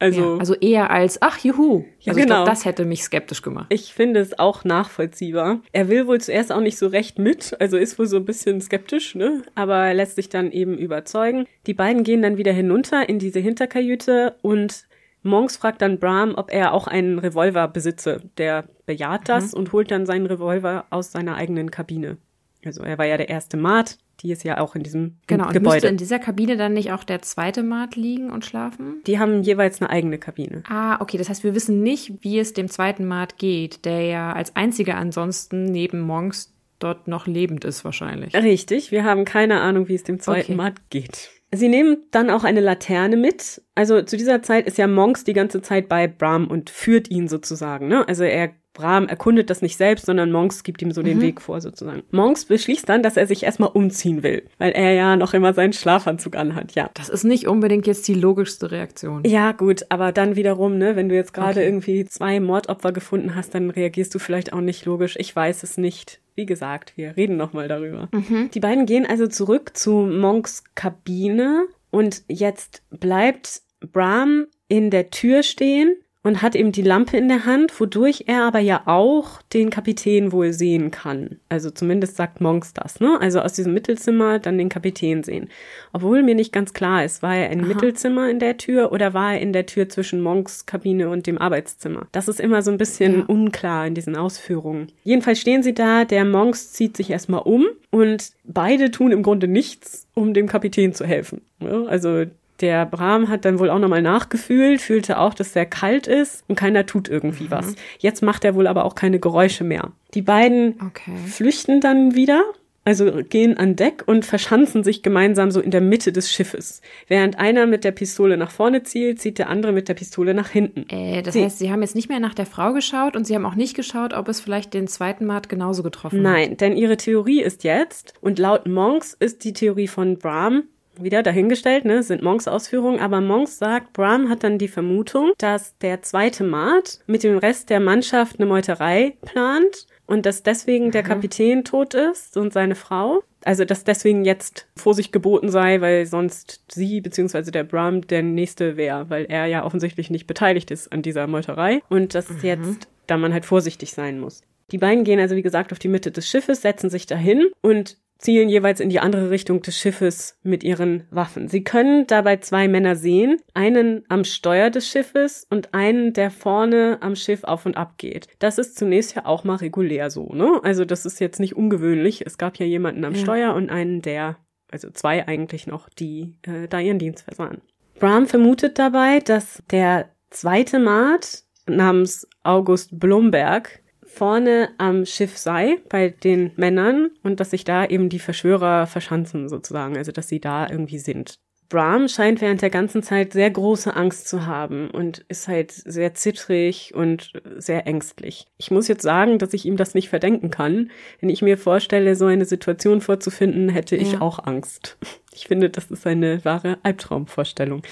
[0.01, 1.85] Also, ja, also eher als, ach juhu.
[2.01, 2.37] Ja, also ich genau.
[2.37, 3.67] glaub, das hätte mich skeptisch gemacht.
[3.69, 5.61] ich finde es auch nachvollziehbar.
[5.73, 8.63] Er will wohl zuerst auch nicht so recht mit, also ist wohl so ein bisschen
[8.63, 9.43] skeptisch, ne?
[9.55, 11.45] Aber er lässt sich dann eben überzeugen.
[11.67, 14.87] Die beiden gehen dann wieder hinunter in diese Hinterkajüte und
[15.23, 18.23] Monks fragt dann Bram, ob er auch einen Revolver besitze.
[18.39, 22.17] Der bejaht das und holt dann seinen Revolver aus seiner eigenen Kabine.
[22.65, 25.49] Also er war ja der erste Maat, die ist ja auch in diesem Genau, und
[25.51, 25.87] müsste Gebäude.
[25.89, 29.03] in dieser Kabine dann nicht auch der zweite Maat liegen und schlafen?
[29.07, 30.63] Die haben jeweils eine eigene Kabine.
[30.69, 34.33] Ah, okay, das heißt, wir wissen nicht, wie es dem zweiten Maat geht, der ja
[34.33, 38.35] als einziger ansonsten neben Monks dort noch lebend ist wahrscheinlich.
[38.35, 40.55] Richtig, wir haben keine Ahnung, wie es dem zweiten Okay.
[40.55, 41.31] Maat geht.
[41.53, 43.61] Sie nehmen dann auch eine Laterne mit.
[43.75, 47.27] Also zu dieser Zeit ist ja Monks die ganze Zeit bei Bram und führt ihn
[47.27, 47.89] sozusagen.
[47.89, 48.07] Ne?
[48.07, 51.61] Also er Bram erkundet das nicht selbst, sondern Monks gibt ihm so den Weg vor
[51.61, 52.03] sozusagen.
[52.11, 55.73] Monks beschließt dann, dass er sich erstmal umziehen will, weil er ja noch immer seinen
[55.75, 56.75] Schlafanzug anhat.
[56.75, 56.90] Ja.
[56.95, 59.23] Das ist nicht unbedingt jetzt die logischste Reaktion.
[59.27, 61.66] Ja, gut, aber dann wiederum, ne, wenn du jetzt gerade Okay.
[61.66, 65.16] irgendwie zwei Mordopfer gefunden hast, dann reagierst du vielleicht auch nicht logisch.
[65.19, 66.21] Ich weiß es nicht.
[66.37, 68.09] Wie gesagt, wir reden nochmal darüber.
[68.55, 73.61] Die beiden gehen also zurück zu Monks Kabine und jetzt bleibt
[73.93, 78.43] Bram in der Tür stehen und hat eben die Lampe in der Hand, wodurch er
[78.45, 81.41] aber ja auch den Kapitän wohl sehen kann.
[81.49, 83.19] Also zumindest sagt Monks das, ne?
[83.21, 85.49] Also aus diesem Mittelzimmer dann den Kapitän sehen.
[85.95, 89.33] Obwohl mir nicht ganz klar ist, war er im Mittelzimmer in der Tür oder war
[89.35, 92.07] er in der Tür zwischen Monks Kabine und dem Arbeitszimmer?
[92.13, 93.25] Das ist immer so ein bisschen Ja.
[93.27, 94.89] unklar in diesen Ausführungen.
[95.05, 99.49] Jedenfalls stehen sie da, der Monks zieht sich erstmal um und beide tun im Grunde
[99.49, 101.41] nichts, um dem Kapitän zu helfen.
[101.61, 102.25] Ja, also
[102.61, 106.57] der Bram hat dann wohl auch nochmal nachgefühlt, fühlte auch, dass sehr kalt ist und
[106.57, 107.75] keiner tut irgendwie was.
[107.99, 109.92] Jetzt macht er wohl aber auch keine Geräusche mehr.
[110.14, 111.16] Die beiden Okay.
[111.27, 112.42] flüchten dann wieder,
[112.85, 116.81] also gehen an Deck und verschanzen sich gemeinsam so in der Mitte des Schiffes.
[117.09, 120.49] Während einer mit der Pistole nach vorne zielt, zieht der andere mit der Pistole nach
[120.49, 120.87] hinten.
[120.88, 123.35] Äh, das Sie- heißt, Sie haben jetzt nicht mehr nach der Frau geschaut und Sie
[123.35, 126.23] haben auch nicht geschaut, ob es vielleicht den zweiten Maat genauso getroffen hat.
[126.33, 130.64] Nein, denn ihre Theorie ist jetzt, und laut Monks ist die Theorie von Bram
[131.03, 135.77] wieder dahingestellt, ne, sind Monks Ausführungen, aber Monks sagt, Bram hat dann die Vermutung, dass
[135.79, 141.03] der zweite Maat mit dem Rest der Mannschaft eine Meuterei plant und dass deswegen der
[141.03, 143.23] Kapitän tot ist und seine Frau.
[143.45, 147.51] Also, dass deswegen jetzt Vorsicht geboten sei, weil sonst sie bzw.
[147.51, 151.81] der Bram der Nächste wäre, weil er ja offensichtlich nicht beteiligt ist an dieser Meuterei
[151.89, 154.43] und dass jetzt da man halt vorsichtig sein muss.
[154.71, 157.99] Die beiden gehen also, wie gesagt, auf die Mitte des Schiffes, setzen sich dahin und
[158.21, 161.49] zielen jeweils in die andere Richtung des Schiffes mit ihren Waffen.
[161.49, 166.99] Sie können dabei zwei Männer sehen, einen am Steuer des Schiffes und einen, der vorne
[167.01, 168.29] am Schiff auf und ab geht.
[168.39, 170.61] Das ist zunächst ja auch mal regulär so, ne?
[170.63, 172.25] Also das ist jetzt nicht ungewöhnlich.
[172.27, 173.21] Es gab ja jemanden am Ja.
[173.21, 174.37] Steuer und einen, der,
[174.71, 177.63] also zwei eigentlich noch, die äh, da ihren Dienst versahen.
[177.99, 183.80] Bram vermutet dabei, dass der zweite Maat namens August Blomberg
[184.12, 189.49] vorne am Schiff sei bei den Männern und dass sich da eben die Verschwörer verschanzen
[189.49, 191.35] sozusagen, also dass sie da irgendwie sind.
[191.70, 196.14] Bram scheint während der ganzen Zeit sehr große Angst zu haben und ist halt sehr
[196.14, 198.46] zittrig und sehr ängstlich.
[198.59, 200.90] Ich muss jetzt sagen, dass ich ihm das nicht verdenken kann.
[201.20, 204.20] Wenn ich mir vorstelle, so eine Situation vorzufinden, hätte ich Ja.
[204.20, 204.99] auch Angst.
[205.33, 207.83] Ich finde, das ist eine wahre Albtraumvorstellung.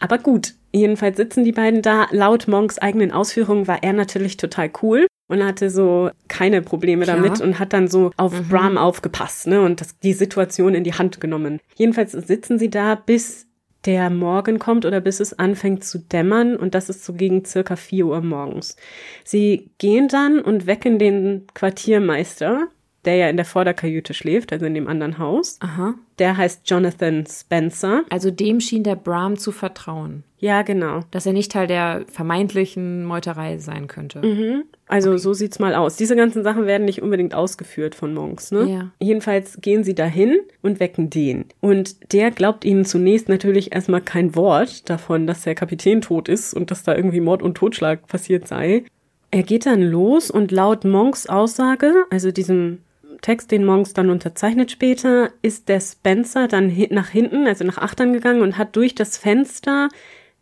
[0.00, 2.08] Aber gut, jedenfalls sitzen die beiden da.
[2.10, 7.16] Laut Monks eigenen Ausführungen war er natürlich total cool und hatte so keine Probleme Klar.
[7.16, 10.94] damit und hat dann so auf Bram aufgepasst, ne, und das, die Situation in die
[10.94, 11.60] Hand genommen.
[11.76, 13.46] Jedenfalls sitzen sie da, bis
[13.86, 17.76] der Morgen kommt oder bis es anfängt zu dämmern und das ist so gegen circa
[17.76, 18.76] 4 Uhr morgens.
[19.24, 22.68] Sie gehen dann und wecken den Quartiermeister,
[23.04, 25.56] der ja in der Vorderkajüte schläft, also in dem anderen Haus.
[25.60, 25.94] Aha.
[26.18, 28.02] Der heißt Jonathan Spencer.
[28.10, 31.00] Also dem schien der Bram zu vertrauen, Ja, genau.
[31.10, 34.64] dass er nicht Teil der vermeintlichen Meuterei sein könnte.
[34.86, 35.96] Also so sieht's mal aus.
[35.96, 38.64] Diese ganzen Sachen werden nicht unbedingt ausgeführt von Monks, ne?
[38.70, 38.90] Ja.
[38.98, 41.46] Jedenfalls gehen sie dahin und wecken den.
[41.60, 46.52] Und der glaubt ihnen zunächst natürlich erstmal kein Wort davon, dass der Kapitän tot ist
[46.52, 48.84] und dass da irgendwie Mord und Totschlag passiert sei.
[49.30, 52.78] Er geht dann los und laut Monks Aussage, also diesem
[53.20, 58.12] Text, den Monks dann unterzeichnet später, ist der Spencer dann nach hinten, also nach Achtern
[58.12, 59.88] gegangen und hat durch das Fenster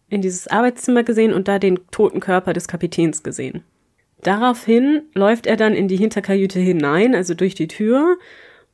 [0.09, 3.63] in dieses Arbeitszimmer gesehen und da den toten Körper des Kapitäns gesehen.
[4.23, 8.19] Daraufhin läuft er dann in die Hinterkajüte hinein, also durch die Tür,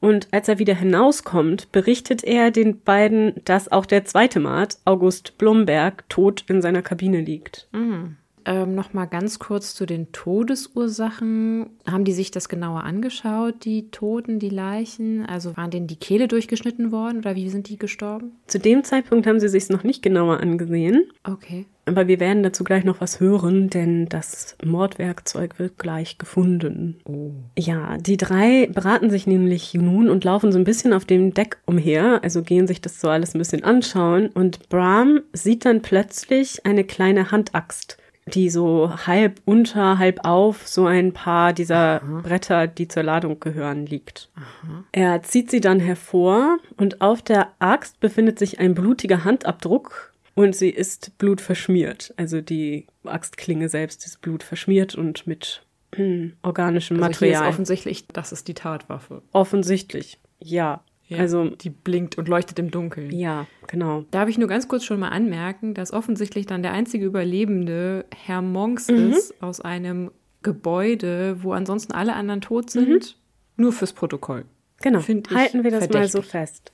[0.05, 5.39] Und als er wieder hinauskommt, berichtet er den beiden, dass auch der zweite Mart, August
[5.39, 7.69] Blomberg, tot in seiner Kabine liegt.
[7.73, 8.19] Mhm.
[8.47, 11.71] Ähm, noch mal ganz kurz zu den Todesursachen.
[11.91, 15.25] Haben die sich das genauer angeschaut, die Toten, die Leichen?
[15.25, 18.33] Also waren denen die Kehle durchgeschnitten worden oder wie sind die gestorben?
[18.47, 21.05] Zu dem Zeitpunkt haben sie sich noch nicht genauer angesehen.
[21.25, 21.67] Okay.
[21.87, 26.97] Aber wir werden dazu gleich noch was hören, denn das Mordwerkzeug wird gleich gefunden.
[27.05, 27.33] Oh.
[27.59, 31.59] Ja, die drei beraten sich nämlich nun und laufen so ein bisschen auf dem Deck
[31.67, 36.65] umher, also gehen sich das so alles ein bisschen anschauen und Bram sieht dann plötzlich
[36.65, 42.21] eine kleine Handaxt die so halb unter, halb auf so ein paar dieser Aha.
[42.23, 44.31] Bretter, die zur Ladung gehören, liegt.
[44.35, 44.85] Aha.
[44.93, 50.57] Er zieht sie dann hervor und auf der Axt befindet sich ein blutiger Handabdruck und
[50.57, 52.15] sie ist blutverschmiert.
[52.17, 55.63] Also die Axtklinge selbst ist blutverschmiert und mit
[55.95, 57.43] hm, organischem also Material.
[57.43, 59.23] Hier ist offensichtlich, das ist die Tatwaffe.
[59.33, 60.83] Offensichtlich, ja.
[61.07, 63.11] Ja, also die blinkt und leuchtet im Dunkeln.
[63.11, 64.05] Ja, genau.
[64.11, 68.41] Darf ich nur ganz kurz schon mal anmerken, dass offensichtlich dann der einzige Überlebende Herr
[68.41, 69.13] Monks mhm.
[69.13, 70.11] ist aus einem
[70.43, 73.63] Gebäude, wo ansonsten alle anderen tot sind, mhm.
[73.63, 74.45] nur fürs Protokoll.
[74.83, 75.01] Genau.
[75.01, 75.93] Halten wir das verdächtig.
[75.93, 76.73] mal so fest.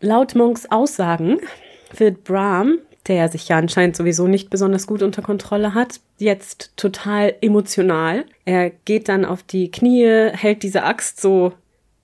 [0.00, 1.38] Laut Monks Aussagen
[1.96, 7.34] wird Bram, der sich ja anscheinend sowieso nicht besonders gut unter Kontrolle hat, jetzt total
[7.40, 8.24] emotional.
[8.44, 11.52] Er geht dann auf die Knie, hält diese Axt so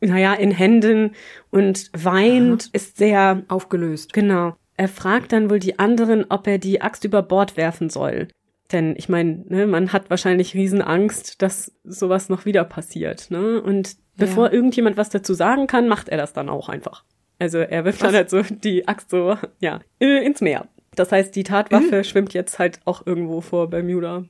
[0.00, 1.12] naja, in Händen
[1.50, 2.70] und weint, Aha.
[2.72, 4.12] ist sehr aufgelöst.
[4.12, 4.56] Genau.
[4.76, 8.28] Er fragt dann wohl die anderen, ob er die Axt über Bord werfen soll.
[8.72, 13.30] Denn ich meine, ne, man hat wahrscheinlich Riesenangst, dass sowas noch wieder passiert.
[13.30, 13.60] Ne?
[13.60, 14.52] Und bevor ja.
[14.52, 17.04] irgendjemand was dazu sagen kann, macht er das dann auch einfach.
[17.38, 18.08] Also er wirft was?
[18.08, 20.68] dann halt so die Axt so, ja, äh, ins Meer.
[20.94, 22.04] Das heißt, die Tatwaffe mhm.
[22.04, 24.24] schwimmt jetzt halt auch irgendwo vor Bermuda.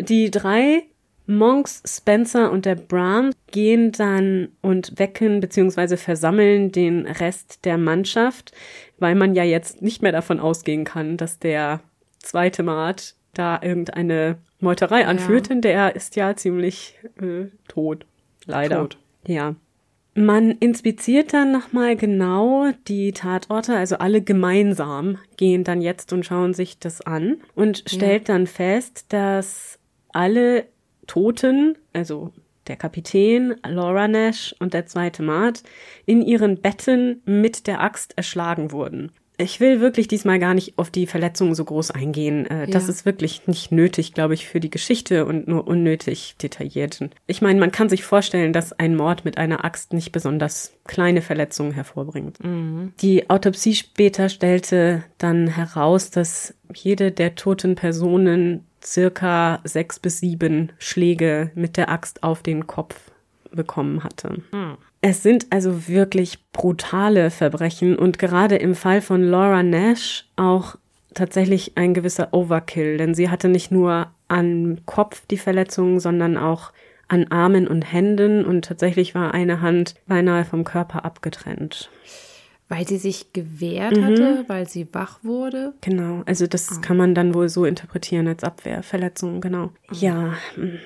[0.00, 0.84] Die drei
[1.26, 5.96] Monks, Spencer und der Bram gehen dann und wecken bzw.
[5.96, 8.52] versammeln den Rest der Mannschaft,
[8.98, 11.80] weil man ja jetzt nicht mehr davon ausgehen kann, dass der
[12.18, 15.54] zweite Mart da irgendeine Meuterei anführt, ja.
[15.54, 18.06] denn der ist ja ziemlich äh, tot.
[18.46, 18.80] Leider.
[18.80, 18.98] Tot.
[19.26, 19.54] Ja.
[20.16, 26.54] Man inspiziert dann nochmal genau die Tatorte, also alle gemeinsam gehen dann jetzt und schauen
[26.54, 28.34] sich das an und stellt ja.
[28.34, 29.80] dann fest, dass
[30.12, 30.66] alle
[31.06, 32.32] Toten, also
[32.66, 35.62] der Kapitän, Laura Nash und der zweite Mart,
[36.06, 39.12] in ihren Betten mit der Axt erschlagen wurden.
[39.36, 42.46] Ich will wirklich diesmal gar nicht auf die Verletzungen so groß eingehen.
[42.46, 42.66] Äh, ja.
[42.66, 47.00] Das ist wirklich nicht nötig, glaube ich, für die Geschichte und nur unnötig detailliert.
[47.26, 51.20] Ich meine, man kann sich vorstellen, dass ein Mord mit einer Axt nicht besonders kleine
[51.20, 52.42] Verletzungen hervorbringt.
[52.44, 52.92] Mhm.
[53.00, 60.72] Die Autopsie später stellte dann heraus, dass jede der toten Personen circa sechs bis sieben
[60.78, 63.10] Schläge mit der Axt auf den Kopf
[63.50, 64.42] bekommen hatte.
[64.50, 64.76] Hm.
[65.00, 70.76] Es sind also wirklich brutale Verbrechen und gerade im Fall von Laura Nash auch
[71.12, 76.72] tatsächlich ein gewisser Overkill, denn sie hatte nicht nur am Kopf die Verletzungen, sondern auch
[77.08, 81.90] an Armen und Händen und tatsächlich war eine Hand beinahe vom Körper abgetrennt.
[82.68, 84.04] Weil sie sich gewehrt mhm.
[84.04, 85.74] hatte, weil sie wach wurde?
[85.82, 86.80] Genau, also das oh.
[86.80, 89.70] kann man dann wohl so interpretieren als Abwehrverletzung, genau.
[89.90, 89.94] Oh.
[89.94, 90.78] Ja, hm,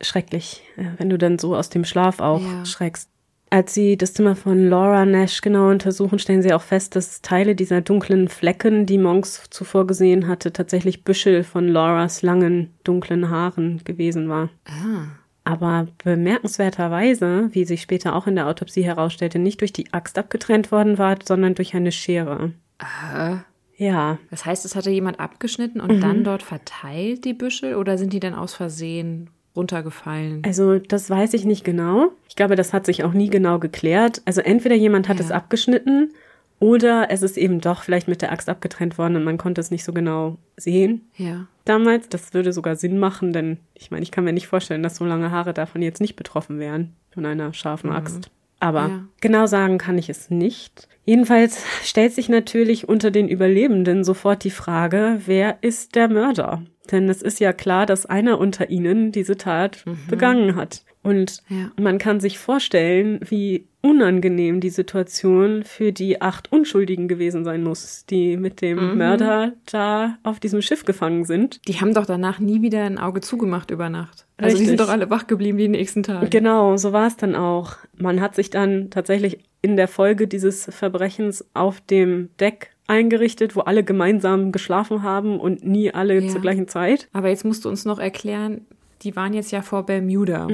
[0.00, 2.64] schrecklich, äh, wenn du dann so aus dem Schlaf auch ja.
[2.64, 3.10] schreckst.
[3.50, 7.54] Als sie das Zimmer von Laura Nash genau untersuchen, stellen sie auch fest, dass Teile
[7.54, 13.82] dieser dunklen Flecken, die Monks zuvor gesehen hatte, tatsächlich Büschel von Lauras langen, dunklen Haaren
[13.84, 14.50] gewesen war.
[14.66, 15.17] Ah.
[15.48, 20.70] Aber bemerkenswerterweise, wie sich später auch in der Autopsie herausstellte, nicht durch die Axt abgetrennt
[20.70, 22.52] worden war, sondern durch eine Schere.
[22.76, 23.46] Aha.
[23.78, 24.18] Ja.
[24.30, 26.00] Das heißt, es hatte jemand abgeschnitten und mhm.
[26.02, 30.42] dann dort verteilt, die Büschel, oder sind die dann aus Versehen runtergefallen?
[30.44, 32.12] Also, das weiß ich nicht genau.
[32.28, 34.20] Ich glaube, das hat sich auch nie genau geklärt.
[34.26, 35.24] Also, entweder jemand hat ja.
[35.24, 36.12] es abgeschnitten
[36.60, 39.70] oder es ist eben doch vielleicht mit der Axt abgetrennt worden und man konnte es
[39.70, 41.08] nicht so genau sehen.
[41.16, 41.46] Ja.
[41.64, 44.96] Damals, das würde sogar Sinn machen, denn ich meine, ich kann mir nicht vorstellen, dass
[44.96, 47.96] so lange Haare davon jetzt nicht betroffen wären von einer scharfen mhm.
[47.96, 48.30] Axt.
[48.60, 49.04] Aber ja.
[49.20, 50.88] genau sagen kann ich es nicht.
[51.04, 56.62] Jedenfalls stellt sich natürlich unter den Überlebenden sofort die Frage, wer ist der Mörder?
[56.90, 59.98] Denn es ist ja klar, dass einer unter ihnen diese Tat mhm.
[60.08, 60.82] begangen hat.
[61.02, 61.70] Und ja.
[61.80, 68.04] man kann sich vorstellen, wie unangenehm die Situation für die acht Unschuldigen gewesen sein muss,
[68.06, 68.98] die mit dem mhm.
[68.98, 71.60] Mörder da auf diesem Schiff gefangen sind.
[71.68, 74.26] Die haben doch danach nie wieder ein Auge zugemacht über Nacht.
[74.36, 74.60] Also Richtig.
[74.60, 76.28] die sind doch alle wach geblieben die nächsten Tage.
[76.28, 77.76] Genau, so war es dann auch.
[77.96, 83.60] Man hat sich dann tatsächlich in der Folge dieses Verbrechens auf dem Deck eingerichtet, wo
[83.60, 86.28] alle gemeinsam geschlafen haben und nie alle ja.
[86.28, 87.08] zur gleichen Zeit.
[87.12, 88.66] Aber jetzt musst du uns noch erklären,
[89.02, 90.48] die waren jetzt ja vor Bermuda.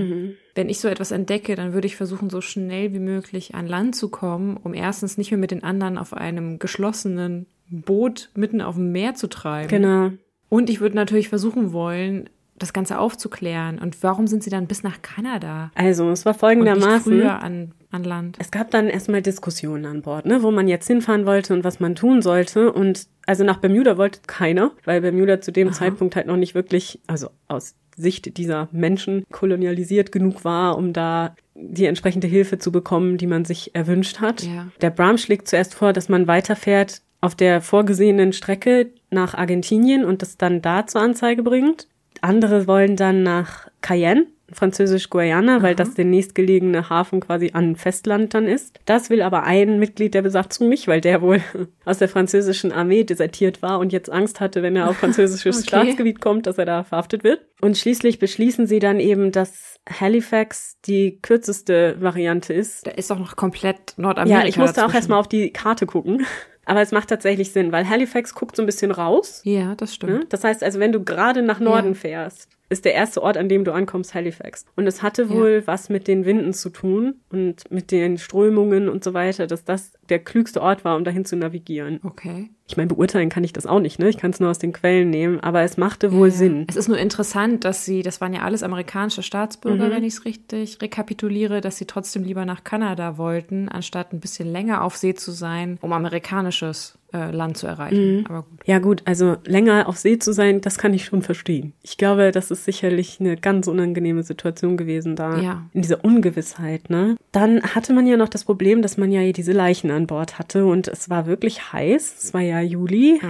[0.54, 3.96] Wenn ich so etwas entdecke, dann würde ich versuchen, so schnell wie möglich an Land
[3.96, 8.76] zu kommen, um erstens nicht mehr mit den anderen auf einem geschlossenen Boot mitten auf
[8.76, 9.68] dem Meer zu treiben.
[9.68, 10.10] Genau.
[10.48, 13.78] Und ich würde natürlich versuchen wollen, das Ganze aufzuklären.
[13.78, 15.72] Und warum sind sie dann bis nach Kanada?
[15.74, 17.00] Also, es war Und folgendermaßen.
[17.00, 18.36] früher an, an Land.
[18.38, 21.80] Es gab dann erstmal Diskussionen an Bord, ne, wo man jetzt hinfahren wollte und was
[21.80, 22.72] man tun sollte.
[22.72, 27.00] Und also nach Bermuda wollte keiner, weil Bermuda zu dem Zeitpunkt halt noch nicht wirklich,
[27.06, 33.16] also aus Sicht dieser Menschen kolonialisiert genug war, um da die entsprechende Hilfe zu bekommen,
[33.16, 34.42] die man sich erwünscht hat.
[34.42, 34.68] Ja.
[34.80, 40.20] Der Bram schlägt zuerst vor, dass man weiterfährt auf der vorgesehenen Strecke nach Argentinien und
[40.20, 41.88] das dann da zur Anzeige bringt.
[42.20, 48.32] Andere wollen dann nach Cayenne, französisch Guayana, weil das der nächstgelegene Hafen quasi an Festland
[48.34, 48.78] dann ist.
[48.86, 51.40] Das will aber ein Mitglied der Besatzung nicht, weil der wohl
[51.84, 55.68] aus der französischen Armee desertiert war und jetzt Angst hatte, wenn er auf französisches Okay.
[55.68, 57.40] Staatsgebiet kommt, dass er da verhaftet wird.
[57.60, 62.86] Und schließlich beschließen sie dann eben, dass Halifax die kürzeste Variante ist.
[62.86, 64.42] Da ist doch noch komplett Nordamerika.
[64.42, 66.24] Ja, ich musste auch erstmal auf die Karte gucken.
[66.66, 69.42] Aber es macht tatsächlich Sinn, weil Halifax guckt so ein bisschen raus.
[69.44, 70.12] Ja, das stimmt.
[70.12, 70.26] Ne?
[70.30, 71.94] Das heißt also, wenn du gerade nach Norden Ja.
[71.94, 74.64] fährst, ist der erste Ort, an dem du ankommst, Halifax.
[74.76, 79.04] Und es hatte wohl was mit den Winden zu tun und mit den Strömungen und
[79.04, 82.00] so weiter, dass das der klügste Ort war, um dahin zu navigieren.
[82.02, 82.50] Okay.
[82.66, 84.08] Ich meine, beurteilen kann ich das auch nicht, ne?
[84.08, 86.34] Ich kann es nur aus den Quellen nehmen, aber es machte wohl Ja.
[86.34, 86.66] Sinn.
[86.68, 89.90] Es ist nur interessant, dass sie, das waren ja alles amerikanische Staatsbürger, Mhm.
[89.90, 94.50] wenn ich es richtig rekapituliere, dass sie trotzdem lieber nach Kanada wollten, anstatt ein bisschen
[94.50, 98.18] länger auf See zu sein, um amerikanisches äh, Land zu erreichen.
[98.20, 98.26] Mhm.
[98.26, 98.60] Aber gut.
[98.66, 101.72] Ja gut, also länger auf See zu sein, das kann ich schon verstehen.
[101.82, 105.38] Ich glaube, das ist sicherlich eine ganz unangenehme Situation gewesen da.
[105.38, 105.62] Ja.
[105.74, 107.16] In dieser Ungewissheit, ne?
[107.30, 110.66] Dann hatte man ja noch das Problem, dass man ja diese Leichen an Bord hatte
[110.66, 112.16] und es war wirklich heiß.
[112.18, 113.20] Es war ja Juli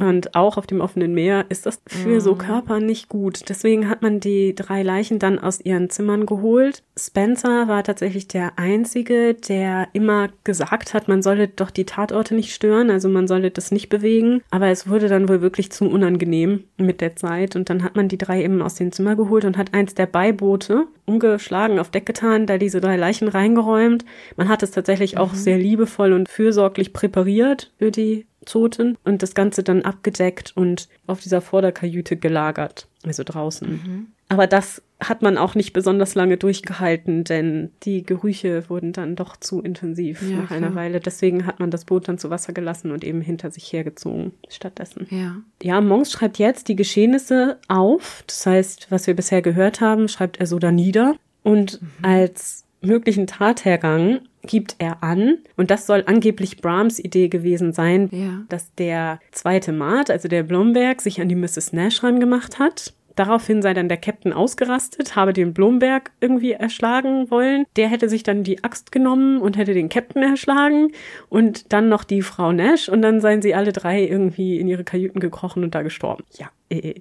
[0.00, 3.48] und auch auf dem offenen Meer ist das für so Körper nicht gut.
[3.48, 6.82] Deswegen hat man die drei Leichen dann aus ihren Zimmern geholt.
[6.98, 12.54] Spencer war tatsächlich der einzige, der immer gesagt hat, man solle doch die Tatorte nicht
[12.54, 14.42] stören, also man solle das nicht bewegen.
[14.50, 18.08] Aber es wurde dann wohl wirklich zu unangenehm mit der Zeit und dann hat man
[18.08, 22.06] die drei eben aus den Zimmer geholt und hat eins der Beiboote umgeschlagen, auf Deck
[22.06, 24.04] getan, da diese drei Leichen reingeräumt.
[24.36, 29.34] Man hat es tatsächlich auch sehr liebevoll und fürsorglich präpariert für die Toten und das
[29.34, 34.08] Ganze dann abgedeckt und auf dieser Vorderkajüte gelagert, also draußen.
[34.28, 39.36] Aber das hat man auch nicht besonders lange durchgehalten, denn die Gerüche wurden dann doch
[39.36, 40.74] zu intensiv Ja, nach einer klar.
[40.76, 41.00] Weile.
[41.00, 45.06] Deswegen hat man das Boot dann zu Wasser gelassen und eben hinter sich hergezogen stattdessen.
[45.10, 45.36] Ja.
[45.62, 48.24] Ja, Monks schreibt jetzt die Geschehnisse auf.
[48.26, 51.14] Das heißt, was wir bisher gehört haben, schreibt er so da nieder.
[51.42, 58.08] Und als möglichen Tathergang gibt er an, und das soll angeblich Brahms Idee gewesen sein,
[58.12, 58.42] Ja.
[58.48, 61.72] dass der zweite Mart, also der Blomberg, sich an die Mrs.
[61.72, 62.92] Nash rangemacht hat.
[63.14, 67.66] Daraufhin sei dann der Captain ausgerastet, habe den Blomberg irgendwie erschlagen wollen.
[67.76, 70.92] Der hätte sich dann die Axt genommen und hätte den Captain erschlagen
[71.28, 74.82] und dann noch die Frau Nash und dann seien sie alle drei irgendwie in ihre
[74.82, 76.24] Kajüten gekrochen und da gestorben.
[76.38, 76.94] Ja, äh,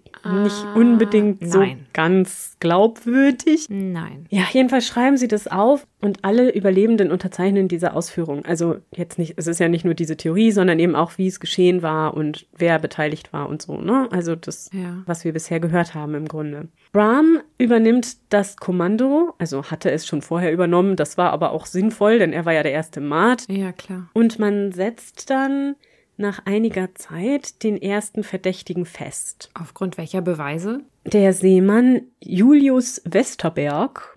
[0.43, 1.85] nicht unbedingt so nein.
[1.93, 3.67] ganz glaubwürdig.
[3.69, 4.25] Nein.
[4.29, 8.43] Ja, jedenfalls schreiben sie das auf und alle Überlebenden unterzeichnen diese Ausführung.
[8.45, 11.39] Also jetzt nicht, es ist ja nicht nur diese Theorie, sondern eben auch, wie es
[11.39, 14.07] geschehen war und wer beteiligt war und so, ne?
[14.11, 15.03] Also das, Ja.
[15.05, 16.67] was wir bisher gehört haben im Grunde.
[16.91, 22.19] Brahm übernimmt das Kommando, also hatte es schon vorher übernommen, das war aber auch sinnvoll,
[22.19, 23.45] denn er war ja der erste Mart.
[23.47, 24.09] Ja, klar.
[24.13, 25.75] Und man setzt dann
[26.21, 29.49] nach einiger Zeit den ersten Verdächtigen fest.
[29.53, 30.81] Aufgrund welcher Beweise?
[31.03, 34.10] Der Seemann Julius Westerberg,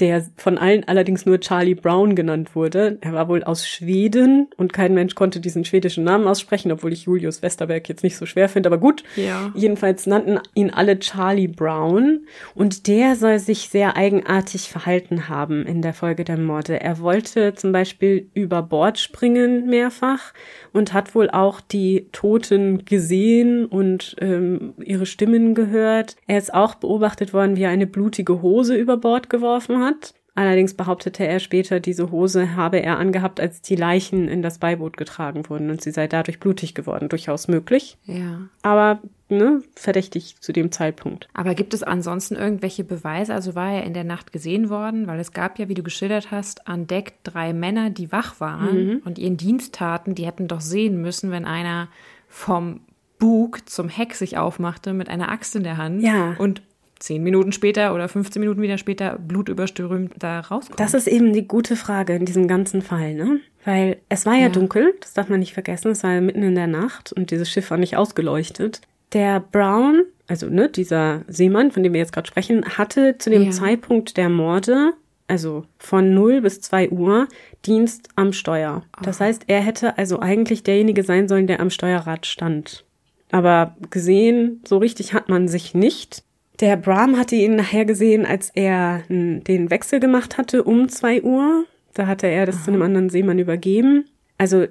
[0.00, 2.98] der von allen allerdings nur Charlie Brown genannt wurde.
[3.00, 7.04] Er war wohl aus Schweden und kein Mensch konnte diesen schwedischen Namen aussprechen, obwohl ich
[7.04, 9.04] Julius Westerberg jetzt nicht so schwer finde, aber gut.
[9.16, 9.52] Ja.
[9.54, 15.82] Jedenfalls nannten ihn alle Charlie Brown und der soll sich sehr eigenartig verhalten haben in
[15.82, 16.80] der Folge der Morde.
[16.80, 20.32] Er wollte zum Beispiel über Bord springen mehrfach
[20.72, 26.16] und hat wohl auch die Toten gesehen und ähm, ihre Stimmen gehört.
[26.26, 29.85] Er ist auch beobachtet worden, wie er eine blutige Hose über Bord geworfen hat.
[30.38, 34.98] Allerdings behauptete er später, diese Hose habe er angehabt, als die Leichen in das Beiboot
[34.98, 37.08] getragen wurden und sie sei dadurch blutig geworden.
[37.08, 38.40] Durchaus möglich Ja.
[38.60, 41.26] aber ne, verdächtig zu dem Zeitpunkt.
[41.32, 43.32] Aber gibt es ansonsten irgendwelche Beweise?
[43.32, 45.06] Also war er in der Nacht gesehen worden?
[45.06, 48.86] Weil es gab ja, wie du geschildert hast, an Deck drei Männer, die wach waren
[48.88, 49.02] Mhm.
[49.06, 50.14] und ihren Dienst taten.
[50.14, 51.88] Die hätten doch sehen müssen, wenn einer
[52.28, 52.80] vom
[53.18, 56.34] Bug zum Heck sich aufmachte mit einer Axt in der Hand Ja.
[56.38, 56.60] und
[56.98, 60.80] zehn Minuten später oder 15 Minuten wieder später blutüberströmt da rauskommt.
[60.80, 63.40] Das ist eben die gute Frage in diesem ganzen Fall, ne?
[63.64, 64.48] Weil es war ja, Ja.
[64.48, 67.50] dunkel, das darf man nicht vergessen, es war ja mitten in der Nacht und dieses
[67.50, 68.80] Schiff war nicht ausgeleuchtet.
[69.12, 73.44] Der Brown also ne, dieser Seemann, von dem wir jetzt gerade sprechen, hatte zu dem
[73.44, 73.50] Ja.
[73.52, 74.92] Zeitpunkt der Morde,
[75.28, 77.28] also von 0 bis 2 Uhr,
[77.64, 78.82] Dienst am Steuer.
[79.02, 82.84] Das heißt, er hätte also eigentlich derjenige sein sollen, der am Steuerrad stand.
[83.30, 86.22] Aber gesehen, so richtig hat man sich nicht.
[86.60, 91.64] Der Bram hatte ihn nachher gesehen, als er den Wechsel gemacht hatte um 2 Uhr.
[91.94, 94.04] Da hatte er das zu einem anderen Seemann übergeben.
[94.38, 94.66] Also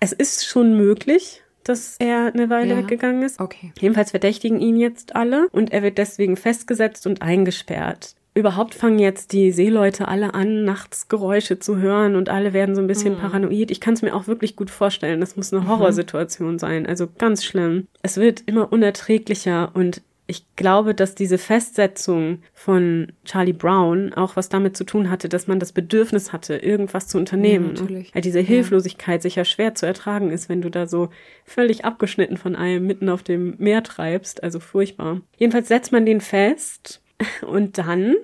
[0.00, 2.78] es ist schon möglich, dass er eine Weile Ja.
[2.78, 3.40] weggegangen ist.
[3.40, 3.72] Okay.
[3.78, 8.14] Jedenfalls verdächtigen ihn jetzt alle und er wird deswegen festgesetzt und eingesperrt.
[8.34, 12.80] Überhaupt fangen jetzt die Seeleute alle an, nachts Geräusche zu hören und alle werden so
[12.80, 13.70] ein bisschen paranoid.
[13.70, 15.20] Ich kann es mir auch wirklich gut vorstellen.
[15.20, 16.86] Das muss eine Horrorsituation sein.
[16.86, 17.88] Also ganz schlimm.
[18.02, 24.50] Es wird immer unerträglicher und ich glaube, dass diese Festsetzung von Charlie Brown auch was
[24.50, 27.74] damit zu tun hatte, dass man das Bedürfnis hatte, irgendwas zu unternehmen.
[27.74, 28.14] Ja, natürlich.
[28.14, 28.46] Weil diese Ja.
[28.46, 31.08] Hilflosigkeit sicher schwer zu ertragen ist, wenn du da so
[31.46, 34.42] völlig abgeschnitten von allem mitten auf dem Meer treibst.
[34.42, 35.22] Also furchtbar.
[35.38, 37.00] Jedenfalls setzt man den fest
[37.46, 38.14] und dann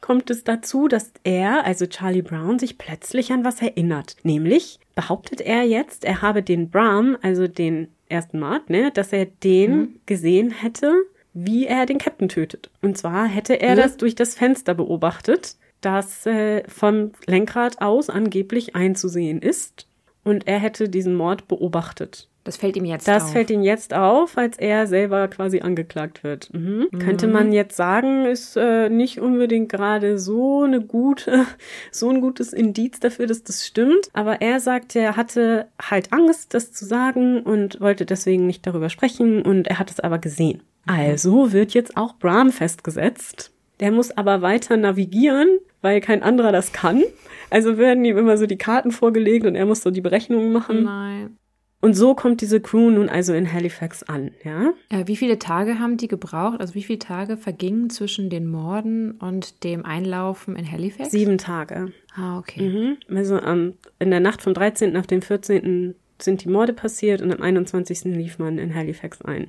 [0.00, 4.16] kommt es dazu, dass er, also Charlie Brown, sich plötzlich an was erinnert.
[4.22, 9.26] Nämlich behauptet er jetzt, er habe den Bram, also den ersten Mord, ne, dass er
[9.26, 10.94] den gesehen hätte,
[11.32, 12.70] wie er den Captain tötet.
[12.82, 13.82] Und zwar hätte er Ja.
[13.82, 19.86] das durch das Fenster beobachtet, das äh, vom Lenkrad aus angeblich einzusehen ist.
[20.24, 22.26] Und er hätte diesen Mord beobachtet.
[22.44, 23.32] Das fällt ihm jetzt Das auf.
[23.32, 26.52] fällt ihm jetzt auf, als er selber quasi angeklagt wird.
[26.52, 26.88] Mhm.
[26.98, 31.44] Könnte man jetzt sagen, ist äh, nicht unbedingt gerade so eine gute,
[31.90, 34.08] so ein gutes Indiz dafür, dass das stimmt.
[34.14, 38.88] Aber er sagt, er hatte halt Angst, das zu sagen und wollte deswegen nicht darüber
[38.88, 40.62] sprechen und er hat es aber gesehen.
[40.86, 43.52] Also wird jetzt auch Bram festgesetzt.
[43.80, 45.48] Der muss aber weiter navigieren,
[45.80, 47.02] weil kein anderer das kann.
[47.48, 50.84] Also werden ihm immer so die Karten vorgelegt und er muss so die Berechnungen machen.
[50.84, 51.36] Nein.
[51.82, 54.74] Und so kommt diese Crew nun also in Halifax an, ja?
[54.90, 56.60] Äh, wie viele Tage haben die gebraucht?
[56.60, 61.10] Also wie viele Tage vergingen zwischen den Morden und dem Einlaufen in Halifax?
[61.10, 61.92] Sieben Tage.
[62.14, 62.68] Ah, okay.
[63.08, 63.16] Mhm.
[63.16, 64.94] Also ähm, in der Nacht vom 13.
[64.98, 65.94] auf den 14.
[66.20, 68.04] sind die Morde passiert und am 21.
[68.04, 69.48] lief man in Halifax ein.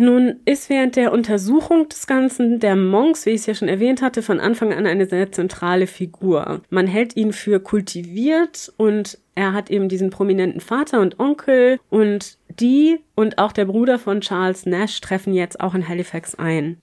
[0.00, 4.00] Nun ist während der Untersuchung des Ganzen der Monks, wie ich es ja schon erwähnt
[4.00, 6.62] hatte, von Anfang an eine sehr zentrale Figur.
[6.70, 12.38] Man hält ihn für kultiviert und er hat eben diesen prominenten Vater und Onkel und
[12.48, 16.78] die und auch der Bruder von Charles Nash treffen jetzt auch in Halifax ein.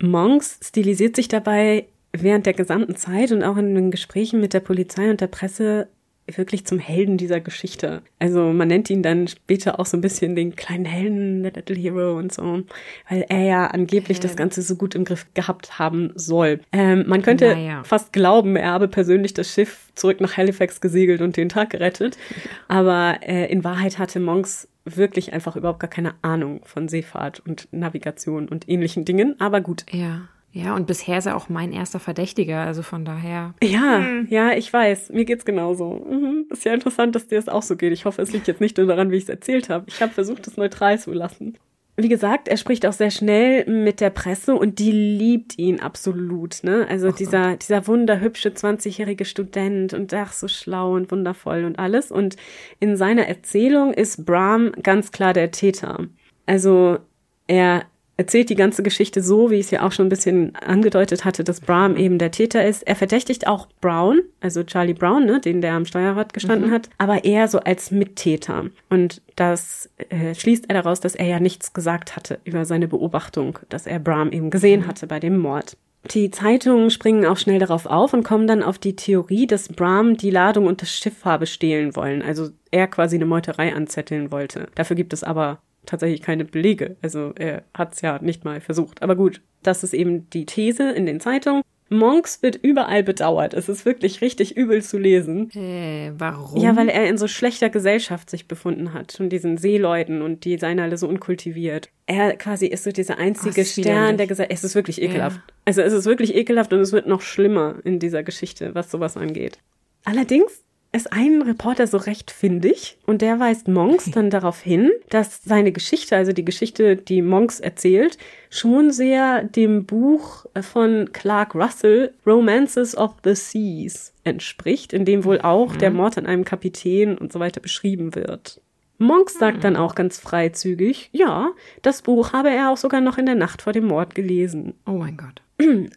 [0.00, 4.60] Monks stilisiert sich dabei während der gesamten Zeit und auch in den Gesprächen mit der
[4.60, 5.88] Polizei und der Presse
[6.34, 8.02] wirklich zum Helden dieser Geschichte.
[8.18, 11.76] Also man nennt ihn dann später auch so ein bisschen den kleinen Helden, der Little
[11.76, 12.62] Hero und so,
[13.08, 16.60] weil er ja angeblich das Ganze so gut im Griff gehabt haben soll.
[16.72, 17.84] Ähm, man könnte Naja.
[17.84, 22.18] fast glauben, er habe persönlich das Schiff zurück nach Halifax gesegelt und den Tag gerettet.
[22.68, 27.68] Aber äh, in Wahrheit hatte Monks wirklich einfach überhaupt gar keine Ahnung von Seefahrt und
[27.72, 29.34] Navigation und ähnlichen Dingen.
[29.40, 30.28] Aber gut, Ja.
[30.56, 33.52] Ja, und bisher ist er auch mein erster Verdächtiger, also von daher.
[33.62, 34.26] Ja, Hm.
[34.30, 35.10] ja, ich weiß.
[35.10, 36.06] Mir geht's genauso.
[36.10, 36.46] Mhm.
[36.48, 37.92] Ist ja interessant, dass dir das auch so geht.
[37.92, 39.84] Ich hoffe, es liegt jetzt nicht nur daran, wie ich es erzählt habe.
[39.86, 41.58] Ich habe versucht, es neutral zu lassen.
[41.98, 46.62] Wie gesagt, er spricht auch sehr schnell mit der Presse und die liebt ihn absolut.
[46.62, 46.86] Ne?
[46.88, 52.10] Also dieser, dieser wunderhübsche 20-jährige Student und ach, so schlau und wundervoll und alles.
[52.10, 52.36] Und
[52.80, 56.06] in seiner Erzählung ist Bram ganz klar der Täter.
[56.46, 56.98] Also
[57.46, 57.84] er
[58.16, 61.44] erzählt die ganze Geschichte so, wie ich es ja auch schon ein bisschen angedeutet hatte,
[61.44, 62.86] dass Bram eben der Täter ist.
[62.86, 67.24] Er verdächtigt auch Brown, also Charlie Brown, ne, den der am Steuerrad gestanden hat, aber
[67.24, 68.66] eher so als Mittäter.
[68.88, 73.58] Und das äh, schließt er daraus, dass er ja nichts gesagt hatte über seine Beobachtung,
[73.68, 75.76] dass er Bram eben gesehen hatte bei dem Mord.
[76.12, 80.16] Die Zeitungen springen auch schnell darauf auf und kommen dann auf die Theorie, dass Bram
[80.16, 82.22] die Ladung und das Schiff habe stehlen wollen.
[82.22, 84.68] Also er quasi eine Meuterei anzetteln wollte.
[84.76, 86.96] Dafür gibt es aber tatsächlich keine Belege.
[87.02, 89.02] Also er hat es ja nicht mal versucht.
[89.02, 91.62] Aber gut, das ist eben die These in den Zeitungen.
[91.88, 93.54] Monks wird überall bedauert.
[93.54, 95.50] Es ist wirklich richtig übel zu lesen.
[95.54, 96.60] Äh, warum?
[96.60, 99.12] Ja, weil er in so schlechter Gesellschaft sich befunden hat.
[99.12, 101.90] Von diesen Seeleuten und die seien alle so unkultiviert.
[102.06, 104.58] Er quasi ist so dieser einzige ist Stern der Gesellschaft.
[104.58, 105.36] Es ist wirklich ekelhaft.
[105.36, 105.54] Ja.
[105.64, 109.16] Also es ist wirklich ekelhaft und es wird noch schlimmer in dieser Geschichte, was sowas
[109.16, 109.58] angeht.
[110.04, 110.62] Allerdings
[110.96, 115.72] ist ein Reporter so recht findig und der weist Monks dann darauf hin, dass seine
[115.72, 118.18] Geschichte, also die Geschichte, die Monks erzählt,
[118.50, 125.40] schon sehr dem Buch von Clark Russell Romances of the Seas entspricht, in dem wohl
[125.40, 128.60] auch der Mord an einem Kapitän und so weiter beschrieben wird.
[128.98, 131.50] Monks sagt dann auch ganz freizügig, ja,
[131.82, 134.74] das Buch habe er auch sogar noch in der Nacht vor dem Mord gelesen.
[134.86, 135.42] oh mein Gott.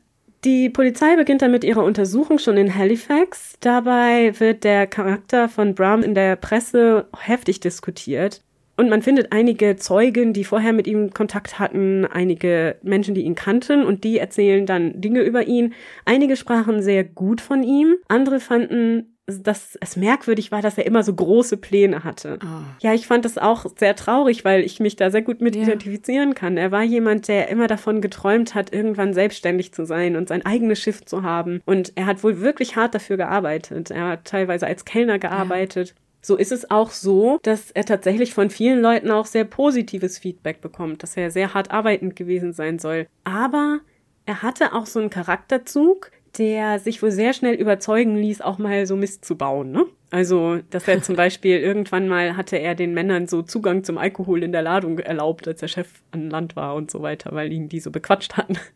[0.45, 3.57] Die Polizei beginnt dann mit ihrer Untersuchung schon in Halifax.
[3.59, 8.41] Dabei wird der Charakter von Bram in der Presse heftig diskutiert.
[8.77, 13.35] Und man findet einige Zeugen, die vorher mit ihm Kontakt hatten, einige Menschen, die ihn
[13.35, 15.73] kannten und die erzählen dann Dinge über ihn.
[16.05, 21.03] Einige sprachen sehr gut von ihm, andere fanden dass es merkwürdig war, dass er immer
[21.03, 22.39] so große Pläne hatte.
[22.43, 22.47] Oh.
[22.81, 25.63] Ja, ich fand das auch sehr traurig, weil ich mich da sehr gut mit ja.
[25.63, 26.57] identifizieren kann.
[26.57, 30.79] Er war jemand, der immer davon geträumt hat, irgendwann selbstständig zu sein und sein eigenes
[30.79, 31.61] Schiff zu haben.
[31.65, 33.91] Und er hat wohl wirklich hart dafür gearbeitet.
[33.91, 35.89] Er hat teilweise als Kellner gearbeitet.
[35.89, 35.95] Ja.
[36.21, 40.59] So ist es auch so, dass er tatsächlich von vielen Leuten auch sehr positives Feedback
[40.61, 43.07] bekommt, dass er sehr hart arbeitend gewesen sein soll.
[43.23, 43.79] Aber
[44.25, 48.85] er hatte auch so einen Charakterzug, der sich wohl sehr schnell überzeugen ließ, auch mal
[48.85, 49.85] so Mist zu bauen, ne?
[50.11, 54.43] Also, dass er zum Beispiel irgendwann mal hatte er den Männern so Zugang zum Alkohol
[54.43, 57.69] in der Ladung erlaubt, als der Chef an Land war und so weiter, weil ihn
[57.69, 58.57] die so bequatscht hatten.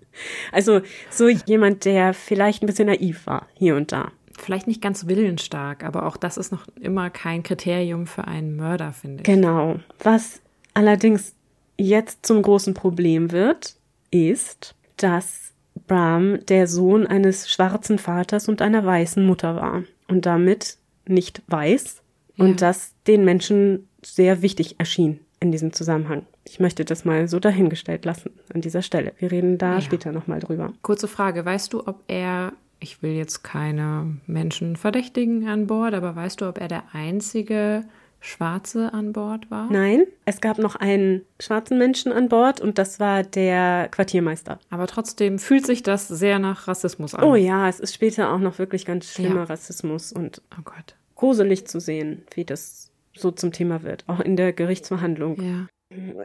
[0.51, 5.07] Also, so jemand, der vielleicht ein bisschen naiv war, hier und da vielleicht nicht ganz
[5.07, 9.23] willensstark, aber auch das ist noch immer kein Kriterium für einen Mörder, finde ich.
[9.23, 9.79] Genau.
[10.03, 10.41] Was
[10.73, 11.35] allerdings
[11.77, 13.75] jetzt zum großen Problem wird,
[14.11, 15.52] ist, dass
[15.87, 20.77] Bram der Sohn eines schwarzen Vaters und einer weißen Mutter war und damit
[21.07, 22.01] nicht weiß
[22.35, 22.45] ja.
[22.45, 26.25] und das den Menschen sehr wichtig erschien in diesem Zusammenhang.
[26.45, 29.13] Ich möchte das mal so dahingestellt lassen an dieser Stelle.
[29.17, 29.81] Wir reden da ja.
[29.81, 30.73] später nochmal drüber.
[30.81, 32.53] Kurze Frage, weißt du, ob er
[32.83, 37.85] ich will jetzt keine Menschen verdächtigen an Bord, aber weißt du, ob er der einzige
[38.23, 39.69] Schwarze an Bord war?
[39.69, 44.59] Nein, es gab noch einen schwarzen Menschen an Bord und das war der Quartiermeister.
[44.69, 47.25] Aber trotzdem fühlt sich das sehr nach Rassismus an.
[47.25, 49.43] Oh ja, es ist später auch noch wirklich ganz schlimmer ja.
[49.43, 50.95] Rassismus und oh Gott.
[51.15, 55.41] gruselig zu sehen, wie das so zum Thema wird, auch in der Gerichtsverhandlung.
[55.41, 55.67] Ja.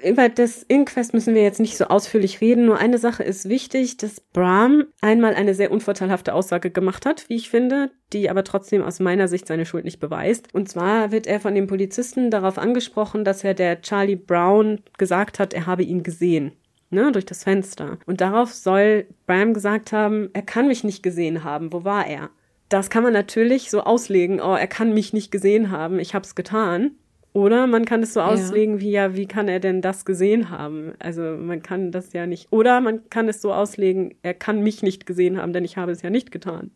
[0.05, 2.67] Über das Inquest müssen wir jetzt nicht so ausführlich reden.
[2.67, 7.37] Nur eine Sache ist wichtig, dass Bram einmal eine sehr unvorteilhafte Aussage gemacht hat, wie
[7.37, 10.55] ich finde, die aber trotzdem aus meiner Sicht seine Schuld nicht beweist.
[10.55, 15.39] Und zwar wird er von dem Polizisten darauf angesprochen, dass er der Charlie Brown gesagt
[15.39, 16.53] hat, er habe ihn gesehen.
[16.91, 17.99] Ne, durch das Fenster.
[18.07, 21.71] Und darauf soll Bram gesagt haben, er kann mich nicht gesehen haben.
[21.71, 22.31] Wo war er?
[22.71, 26.35] Das kann man natürlich so auslegen, oh, er kann mich nicht gesehen haben, ich hab's
[26.35, 26.93] getan.
[27.39, 28.81] Oder man kann es so auslegen ja.
[28.81, 30.95] wie, ja, wie kann er denn das gesehen haben?
[30.99, 32.49] Also man kann das ja nicht.
[32.51, 35.93] Oder man kann es so auslegen, er kann mich nicht gesehen haben, denn ich habe
[35.93, 36.73] es ja nicht getan.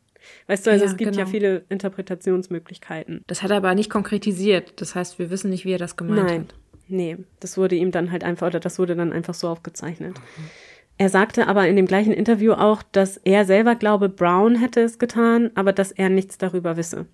[0.47, 1.25] Weißt du, also ja, es gibt genau.
[1.25, 3.25] ja viele Interpretationsmöglichkeiten.
[3.27, 4.81] Das hat er aber nicht konkretisiert.
[4.81, 6.41] Das heißt, wir wissen nicht, wie er das gemeint Nein.
[6.43, 6.55] hat.
[6.87, 10.17] Nee, das wurde ihm dann halt einfach, oder das wurde dann einfach so aufgezeichnet.
[10.17, 10.45] Mhm.
[10.97, 15.01] Er sagte aber in dem gleichen Interview auch, dass er selber glaube, Brown hätte es
[15.01, 17.07] getan, aber dass er nichts darüber wisse.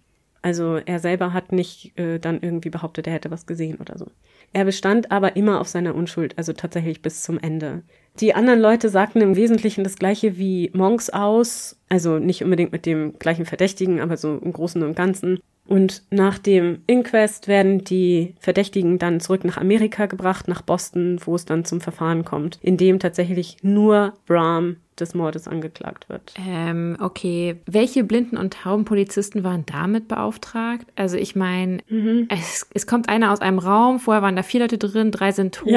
[0.43, 4.07] Also er selber hat nicht äh, dann irgendwie behauptet, er hätte was gesehen oder so.
[4.53, 7.83] Er bestand aber immer auf seiner Unschuld, also tatsächlich bis zum Ende.
[8.21, 12.87] Die anderen Leute sagten im Wesentlichen das gleiche wie Monks aus, also nicht unbedingt mit
[12.87, 15.41] dem gleichen Verdächtigen, aber so im Großen und Ganzen.
[15.67, 21.35] Und nach dem Inquest werden die Verdächtigen dann zurück nach Amerika gebracht, nach Boston, wo
[21.35, 26.35] es dann zum Verfahren kommt, in dem tatsächlich nur Brahm des Mordes angeklagt wird.
[26.47, 27.57] Ähm, okay.
[27.67, 30.87] Welche blinden und tauben Polizisten waren damit beauftragt?
[30.97, 32.29] Also ich meine, mhm.
[32.31, 35.55] es, es kommt einer aus einem Raum, vorher waren da vier Leute drin, drei sind
[35.55, 35.69] tot.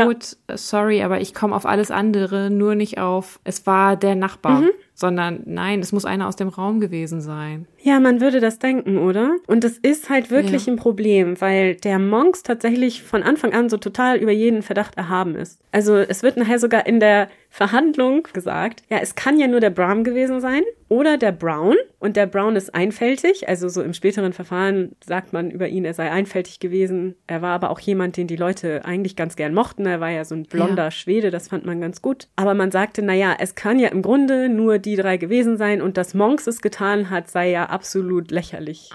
[0.47, 0.57] Ja.
[0.57, 4.61] Sorry, aber ich komme auf alles andere, nur nicht auf, es war der Nachbar.
[4.61, 7.67] Mhm sondern nein, es muss einer aus dem Raum gewesen sein.
[7.83, 9.35] Ja, man würde das denken, oder?
[9.47, 10.73] Und das ist halt wirklich ja.
[10.73, 15.35] ein Problem, weil der Monks tatsächlich von Anfang an so total über jeden Verdacht erhaben
[15.35, 15.59] ist.
[15.71, 19.71] Also es wird nachher sogar in der Verhandlung gesagt, ja, es kann ja nur der
[19.71, 21.75] Bram gewesen sein oder der Brown.
[21.99, 25.93] Und der Brown ist einfältig, also so im späteren Verfahren sagt man über ihn, er
[25.93, 27.15] sei einfältig gewesen.
[27.27, 29.85] Er war aber auch jemand, den die Leute eigentlich ganz gern mochten.
[29.85, 30.91] Er war ja so ein blonder ja.
[30.91, 32.27] Schwede, das fand man ganz gut.
[32.35, 35.81] Aber man sagte, na ja, es kann ja im Grunde nur die drei gewesen sein
[35.81, 38.89] und dass Monks es getan hat, sei ja absolut lächerlich.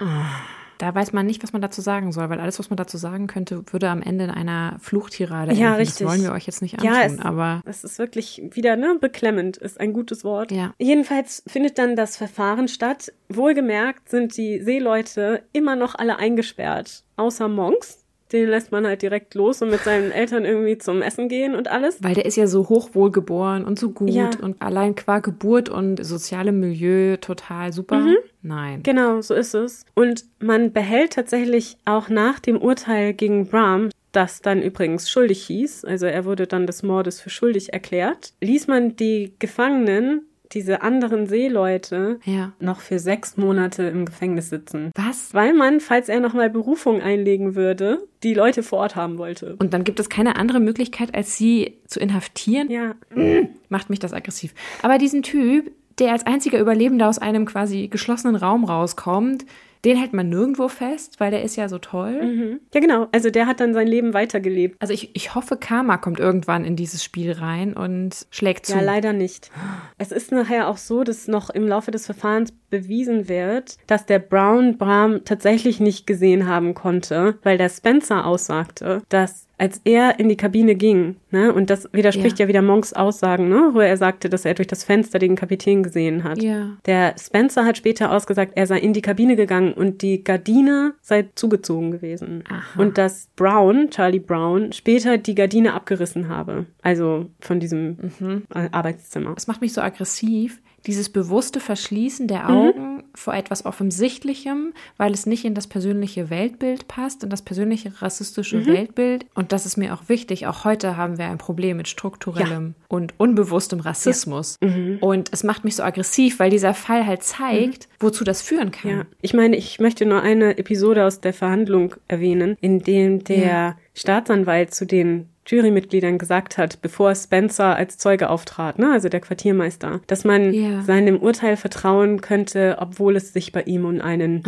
[0.77, 3.27] Da weiß man nicht, was man dazu sagen soll, weil alles, was man dazu sagen
[3.27, 5.79] könnte, würde am Ende in einer Fluchtirade ja, enden.
[5.79, 5.99] Richtig.
[5.99, 7.61] Das wollen wir euch jetzt nicht antun, ja, es, aber.
[7.65, 10.51] Es ist wirklich wieder, ne, beklemmend, ist ein gutes Wort.
[10.51, 10.73] Ja.
[10.77, 13.11] Jedenfalls findet dann das Verfahren statt.
[13.29, 19.35] Wohlgemerkt sind die Seeleute immer noch alle eingesperrt, außer Monks den lässt man halt direkt
[19.35, 22.03] los und mit seinen Eltern irgendwie zum Essen gehen und alles.
[22.03, 24.29] Weil der ist ja so hochwohlgeboren und so gut ja.
[24.41, 27.99] und allein qua Geburt und sozialem Milieu total super.
[27.99, 28.17] Mhm.
[28.41, 28.83] Nein.
[28.83, 29.85] Genau, so ist es.
[29.93, 35.85] Und man behält tatsächlich auch nach dem Urteil gegen Brahm das dann übrigens schuldig hieß,
[35.85, 41.27] also er wurde dann des Mordes für schuldig erklärt, ließ man die Gefangenen diese anderen
[41.27, 42.53] Seeleute ja.
[42.59, 44.91] noch für sechs Monate im Gefängnis sitzen.
[44.95, 45.33] Was?
[45.33, 49.55] Weil man, falls er nochmal Berufung einlegen würde, die Leute vor Ort haben wollte.
[49.59, 52.69] Und dann gibt es keine andere Möglichkeit, als sie zu inhaftieren?
[52.69, 52.95] Ja.
[53.69, 54.53] Macht mich das aggressiv.
[54.81, 59.45] Aber diesen Typ, der als einziger Überlebender aus einem quasi geschlossenen Raum rauskommt,
[59.87, 62.21] Den hält man nirgendwo fest, weil der ist ja so toll.
[62.21, 62.59] Mhm.
[62.73, 63.07] Ja, genau.
[63.13, 64.75] Also der hat dann sein Leben weitergelebt.
[64.81, 68.73] Also ich, ich hoffe, Karma kommt irgendwann in dieses Spiel rein und schlägt zu.
[68.73, 69.49] Ja, leider nicht.
[69.97, 74.19] Es ist nachher auch so, dass noch im Laufe des Verfahrens bewiesen wird, dass der
[74.19, 80.29] Brown Bram tatsächlich nicht gesehen haben konnte, weil der Spencer aussagte, dass als er in
[80.29, 83.97] die Kabine ging, ne, und das widerspricht ja, ja wieder Monks Aussagen, ne, wo er
[83.97, 86.41] sagte, dass er durch das Fenster den Kapitän gesehen hat.
[86.41, 86.77] Ja.
[86.85, 91.29] Der Spencer hat später ausgesagt, er sei in die Kabine gegangen und die Gardine sei
[91.35, 92.43] zugezogen gewesen.
[92.49, 92.79] Aha.
[92.81, 96.65] Und dass Brown, Charlie Brown, später die Gardine abgerissen habe.
[96.81, 98.43] Also von diesem Mhm.
[98.49, 99.33] Arbeitszimmer.
[99.33, 100.61] Das macht mich so aggressiv.
[100.85, 106.87] Dieses bewusste Verschließen der Augen vor etwas Offensichtlichem, weil es nicht in das persönliche Weltbild
[106.87, 109.25] passt, in das persönliche rassistische Weltbild.
[109.33, 110.45] Und das ist mir auch wichtig.
[110.47, 114.57] Auch heute haben wir ein Problem mit strukturellem und unbewusstem Rassismus.
[115.01, 118.91] Und es macht mich so aggressiv, weil dieser Fall halt zeigt, wozu das führen kann.
[118.91, 123.37] Ja, ich meine, ich möchte nur eine Episode aus der Verhandlung erwähnen, in dem der
[123.37, 123.77] Ja.
[123.93, 130.01] Staatsanwalt zu den Jurymitgliedern gesagt hat, bevor Spencer als Zeuge auftrat, ne, also der Quartiermeister,
[130.07, 130.81] dass man Ja.
[130.81, 134.43] seinem Urteil vertrauen könnte, obwohl es sich bei ihm um einen